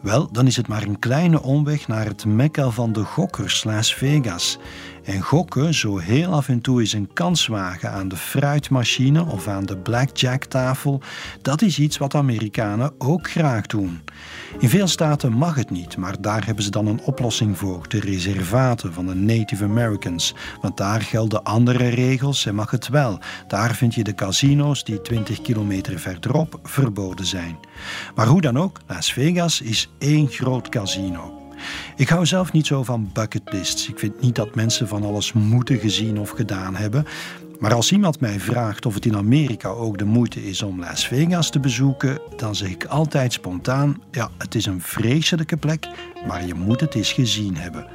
Wel, 0.00 0.28
dan 0.32 0.46
is 0.46 0.56
het 0.56 0.68
maar 0.68 0.82
een 0.82 0.98
kleine 0.98 1.42
omweg 1.42 1.88
naar 1.88 2.06
het 2.06 2.24
mekka 2.24 2.70
van 2.70 2.92
de 2.92 3.04
gokkers, 3.04 3.64
Las 3.64 3.94
Vegas. 3.94 4.58
En 5.04 5.20
gokken, 5.20 5.74
zo 5.74 5.98
heel 5.98 6.32
af 6.32 6.48
en 6.48 6.60
toe 6.60 6.80
eens 6.80 6.92
een 6.92 7.12
kans 7.12 7.46
wagen 7.46 7.90
aan 7.90 8.08
de 8.08 8.16
fruitmachine 8.16 9.24
of 9.24 9.48
aan 9.48 9.66
de 9.66 9.76
blackjacktafel, 9.76 11.00
dat 11.42 11.62
is 11.62 11.78
iets 11.78 11.98
wat 11.98 12.14
Amerikanen 12.14 12.92
ook 12.98 13.30
graag 13.30 13.66
doen. 13.66 14.00
In 14.58 14.68
veel 14.68 14.86
staten 14.86 15.32
mag 15.32 15.54
het 15.54 15.70
niet, 15.70 15.96
maar 15.96 16.20
daar 16.20 16.46
hebben 16.46 16.64
ze 16.64 16.70
dan 16.70 16.86
een 16.86 17.00
oplossing 17.00 17.58
voor, 17.58 17.88
de 17.88 18.00
reservaten 18.00 18.92
van 18.92 19.06
de 19.06 19.14
Native 19.14 19.64
Americans. 19.64 20.34
Want 20.60 20.76
daar 20.76 21.00
gelden 21.00 21.44
andere 21.44 21.88
regels 21.88 22.46
en 22.46 22.54
mag 22.54 22.70
het 22.70 22.88
wel. 22.88 23.18
Daar 23.48 23.74
vind 23.74 23.94
je 23.94 24.04
de 24.04 24.14
casino's 24.14 24.84
die 24.84 25.00
20 25.00 25.40
kilometer 25.40 25.98
verderop 25.98 26.58
verboden 26.62 27.26
zijn. 27.26 27.58
Maar 28.14 28.26
hoe 28.26 28.40
dan 28.40 28.58
ook, 28.58 28.80
Las 28.86 29.12
Vegas 29.12 29.60
is 29.60 29.90
één 29.98 30.28
groot 30.28 30.68
casino. 30.68 31.43
Ik 31.96 32.08
hou 32.08 32.26
zelf 32.26 32.52
niet 32.52 32.66
zo 32.66 32.82
van 32.82 33.10
bucketlists. 33.12 33.88
Ik 33.88 33.98
vind 33.98 34.20
niet 34.20 34.34
dat 34.34 34.54
mensen 34.54 34.88
van 34.88 35.04
alles 35.04 35.32
moeten 35.32 35.78
gezien 35.78 36.18
of 36.18 36.30
gedaan 36.30 36.76
hebben. 36.76 37.06
Maar 37.58 37.74
als 37.74 37.92
iemand 37.92 38.20
mij 38.20 38.40
vraagt 38.40 38.86
of 38.86 38.94
het 38.94 39.06
in 39.06 39.16
Amerika 39.16 39.68
ook 39.68 39.98
de 39.98 40.04
moeite 40.04 40.48
is 40.48 40.62
om 40.62 40.80
Las 40.80 41.06
Vegas 41.06 41.50
te 41.50 41.60
bezoeken, 41.60 42.18
dan 42.36 42.54
zeg 42.54 42.68
ik 42.68 42.84
altijd 42.84 43.32
spontaan: 43.32 44.02
ja, 44.10 44.30
het 44.38 44.54
is 44.54 44.66
een 44.66 44.80
vreselijke 44.80 45.56
plek, 45.56 45.88
maar 46.26 46.46
je 46.46 46.54
moet 46.54 46.80
het 46.80 46.94
eens 46.94 47.12
gezien 47.12 47.56
hebben. 47.56 47.86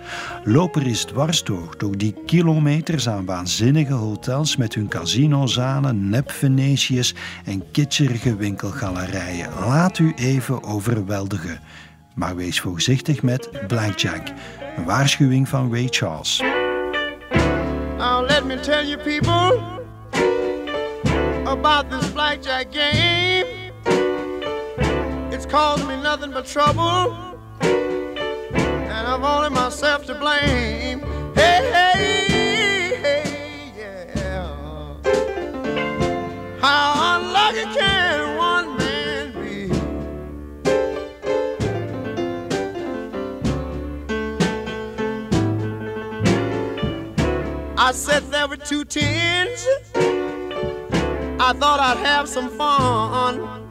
Loop 0.44 0.76
er 0.76 0.86
eens 0.86 1.04
dwars 1.04 1.44
door, 1.44 1.76
door 1.78 1.98
die 1.98 2.16
kilometers 2.26 3.10
aan 3.10 3.26
waanzinnige 3.26 3.94
hotels 3.94 4.56
met 4.56 4.74
hun 4.74 4.88
casinozanen, 4.88 6.10
nep-Venetiërs 6.10 7.14
en 7.46 7.72
kitscherige 7.72 8.36
winkelgalerijen. 8.36 9.50
Laat 9.60 10.00
u 10.00 10.14
even 10.16 10.64
overweldigen. 10.64 11.60
Maar 12.20 12.36
wees 12.36 12.60
voorzichtig 12.60 13.22
met 13.22 13.50
Blackjack, 13.68 14.28
een 14.78 14.86
waarschuwing 14.86 15.50
van 15.50 15.74
Ray 15.74 15.88
Charles. 15.90 16.42
Now 17.98 18.28
let 18.28 18.46
me 18.46 18.60
tell 18.60 18.86
you 18.86 18.98
people 18.98 19.62
about 21.46 21.90
this 21.90 22.12
blackjack 22.12 22.68
game. 22.72 23.46
It's 25.32 25.46
caused 25.46 25.88
me 25.88 25.96
nothing 25.96 26.34
but 26.34 26.46
trouble, 26.46 27.14
and 27.62 29.08
I've 29.08 29.24
only 29.24 29.50
myself 29.50 30.06
to 30.06 30.16
blame. 30.16 31.02
Hey, 31.36 31.70
hey, 31.72 32.98
hey, 33.02 33.72
yeah. 33.78 34.94
How 36.60 37.16
unlucky 37.16 37.64
can 37.80 38.19
I 47.82 47.94
sat 47.94 48.30
there 48.30 48.46
with 48.46 48.66
two 48.66 48.84
tens. 48.84 49.66
I 49.96 51.54
thought 51.54 51.80
I'd 51.80 52.06
have 52.06 52.28
some 52.28 52.50
fun. 52.50 53.70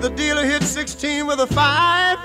The 0.00 0.08
dealer 0.14 0.44
hit 0.44 0.62
16 0.62 1.26
with 1.26 1.40
a 1.40 1.48
five, 1.48 2.18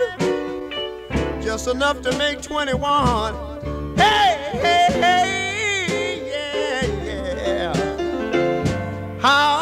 just 1.41 1.67
enough 1.67 2.03
to 2.03 2.15
make 2.19 2.43
21. 2.43 3.97
Hey, 3.97 4.51
hey, 4.61 4.87
hey, 4.91 6.29
yeah, 6.29 7.73
yeah. 7.73 9.19
How 9.19 9.52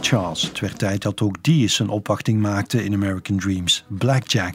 Charles. 0.00 0.42
Het 0.42 0.60
werd 0.60 0.78
tijd 0.78 1.02
dat 1.02 1.20
ook 1.20 1.42
die 1.42 1.62
eens 1.62 1.78
een 1.78 1.88
opwachting 1.88 2.40
maakte 2.40 2.84
in 2.84 2.94
American 2.94 3.38
Dreams. 3.38 3.84
Blackjack. 3.88 4.54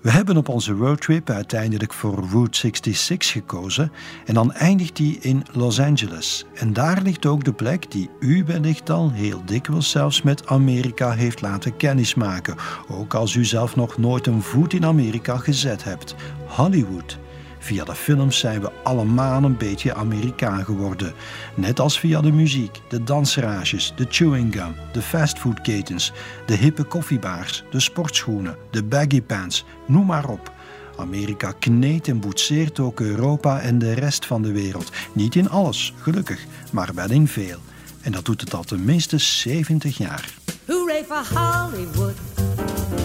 We 0.00 0.10
hebben 0.10 0.36
op 0.36 0.48
onze 0.48 0.72
roadtrip 0.72 1.30
uiteindelijk 1.30 1.92
voor 1.92 2.24
Route 2.30 2.58
66 2.58 3.30
gekozen 3.30 3.92
en 4.24 4.34
dan 4.34 4.52
eindigt 4.52 4.96
die 4.96 5.18
in 5.20 5.42
Los 5.52 5.80
Angeles. 5.80 6.44
En 6.54 6.72
daar 6.72 7.02
ligt 7.02 7.26
ook 7.26 7.44
de 7.44 7.52
plek 7.52 7.90
die 7.90 8.10
u 8.20 8.44
wellicht 8.46 8.90
al 8.90 9.10
heel 9.10 9.42
dikwijls 9.44 9.90
zelfs 9.90 10.22
met 10.22 10.46
Amerika 10.46 11.10
heeft 11.10 11.40
laten 11.40 11.76
kennismaken, 11.76 12.56
ook 12.88 13.14
als 13.14 13.34
u 13.34 13.44
zelf 13.44 13.76
nog 13.76 13.98
nooit 13.98 14.26
een 14.26 14.42
voet 14.42 14.72
in 14.72 14.84
Amerika 14.84 15.36
gezet 15.36 15.84
hebt. 15.84 16.14
Hollywood. 16.46 17.18
Via 17.64 17.84
de 17.84 17.94
films 17.94 18.38
zijn 18.38 18.60
we 18.60 18.72
allemaal 18.82 19.42
een 19.42 19.56
beetje 19.56 19.94
Amerikaan 19.94 20.64
geworden. 20.64 21.12
Net 21.54 21.80
als 21.80 21.98
via 21.98 22.20
de 22.20 22.32
muziek, 22.32 22.80
de 22.88 23.04
dansrages, 23.04 23.92
de 23.96 24.06
chewing 24.08 24.54
gum, 24.54 24.74
de 24.92 25.02
fastfoodketens, 25.02 26.12
de 26.46 26.54
hippe 26.54 26.82
koffiebaars, 26.82 27.64
de 27.70 27.80
sportschoenen, 27.80 28.56
de 28.70 28.82
baggy 28.82 29.22
pants, 29.22 29.64
noem 29.86 30.06
maar 30.06 30.28
op. 30.28 30.52
Amerika 30.96 31.52
kneedt 31.58 32.08
en 32.08 32.20
boetseert 32.20 32.80
ook 32.80 33.00
Europa 33.00 33.60
en 33.60 33.78
de 33.78 33.92
rest 33.92 34.26
van 34.26 34.42
de 34.42 34.52
wereld. 34.52 34.90
Niet 35.12 35.34
in 35.34 35.50
alles, 35.50 35.94
gelukkig, 36.00 36.44
maar 36.72 36.90
wel 36.94 37.10
in 37.10 37.28
veel. 37.28 37.58
En 38.00 38.12
dat 38.12 38.24
doet 38.24 38.40
het 38.40 38.54
al 38.54 38.64
tenminste 38.64 39.18
70 39.18 39.96
jaar. 39.96 40.34
Hooray 40.66 41.04
for 41.04 41.38
Hollywood. 41.38 42.14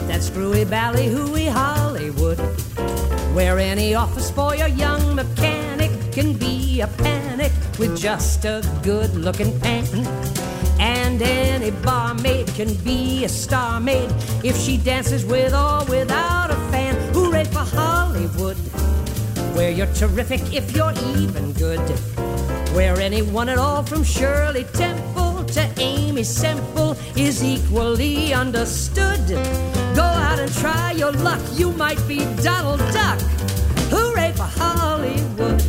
That's 0.07 0.25
Screwy 0.25 0.65
Valley, 0.65 1.13
hooey 1.13 1.51
Hollywood. 1.51 2.39
Where 3.33 3.59
any 3.59 3.95
office 3.95 4.31
boy 4.31 4.57
or 4.61 4.67
young 4.67 5.15
mechanic 5.15 5.91
can 6.11 6.33
be 6.33 6.81
a 6.81 6.87
panic 6.87 7.51
with 7.77 7.97
just 7.97 8.43
a 8.45 8.61
good 8.83 9.15
looking 9.15 9.57
pan. 9.59 9.85
And 10.79 11.21
any 11.21 11.71
barmaid 11.71 12.47
can 12.47 12.73
be 12.83 13.25
a 13.25 13.29
star 13.29 13.79
maid 13.79 14.09
if 14.43 14.57
she 14.57 14.77
dances 14.77 15.25
with 15.25 15.53
or 15.53 15.85
without 15.85 16.51
a 16.51 16.55
fan. 16.71 16.95
Hooray 17.13 17.45
for 17.45 17.59
Hollywood. 17.59 18.57
Where 19.55 19.71
you're 19.71 19.93
terrific 19.93 20.41
if 20.53 20.75
you're 20.75 20.93
even 21.17 21.53
good. 21.53 21.79
Where 22.73 22.99
anyone 22.99 23.49
at 23.49 23.57
all 23.57 23.83
from 23.83 24.03
Shirley 24.03 24.63
Temple 24.73 25.43
to 25.45 25.69
Amy 25.77 26.23
Semple 26.23 26.95
is 27.15 27.43
equally 27.43 28.33
understood. 28.33 29.88
Go 29.99 30.05
out 30.05 30.39
and 30.39 30.53
try 30.53 30.93
your 30.95 31.11
luck, 31.11 31.41
you 31.57 31.71
might 31.71 32.07
be 32.07 32.19
Donald 32.41 32.79
Duck. 32.79 33.19
Hooray 33.91 34.31
for 34.33 34.47
Hollywood! 34.59 35.61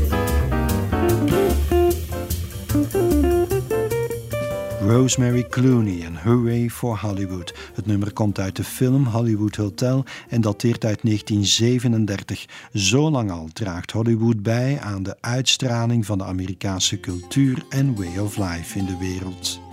Rosemary 4.80 5.46
Clooney 5.48 6.04
en 6.04 6.16
Hooray 6.16 6.68
for 6.68 6.98
Hollywood. 6.98 7.54
Het 7.74 7.86
nummer 7.86 8.12
komt 8.12 8.38
uit 8.38 8.56
de 8.56 8.64
film 8.64 9.06
Hollywood 9.06 9.56
Hotel 9.56 10.04
en 10.28 10.40
dateert 10.40 10.84
uit 10.84 10.98
1937. 11.02 12.46
Zo 12.72 13.10
lang 13.10 13.30
al 13.30 13.48
draagt 13.52 13.90
Hollywood 13.90 14.42
bij 14.42 14.80
aan 14.80 15.02
de 15.02 15.16
uitstraling 15.20 16.06
van 16.06 16.18
de 16.18 16.24
Amerikaanse 16.24 17.00
cultuur 17.00 17.62
en 17.68 17.96
way 17.96 18.18
of 18.18 18.36
life 18.36 18.78
in 18.78 18.84
de 18.84 18.96
wereld. 18.98 19.69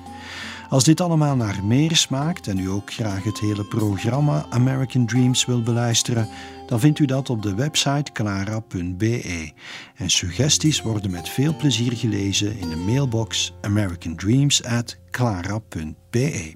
Als 0.69 0.83
dit 0.83 1.01
allemaal 1.01 1.35
naar 1.35 1.63
meer 1.63 1.95
smaakt 1.95 2.47
en 2.47 2.59
u 2.59 2.69
ook 2.69 2.93
graag 2.93 3.23
het 3.23 3.39
hele 3.39 3.63
programma 3.63 4.45
American 4.49 5.05
Dreams 5.05 5.45
wil 5.45 5.61
beluisteren, 5.61 6.27
dan 6.67 6.79
vindt 6.79 6.99
u 6.99 7.05
dat 7.05 7.29
op 7.29 7.41
de 7.41 7.55
website 7.55 8.11
clara.be. 8.11 9.51
En 9.95 10.09
suggesties 10.09 10.81
worden 10.81 11.11
met 11.11 11.29
veel 11.29 11.55
plezier 11.55 11.91
gelezen 11.91 12.59
in 12.59 12.69
de 12.69 12.75
mailbox 12.75 13.53
americandreams@clara.be. 13.61 16.55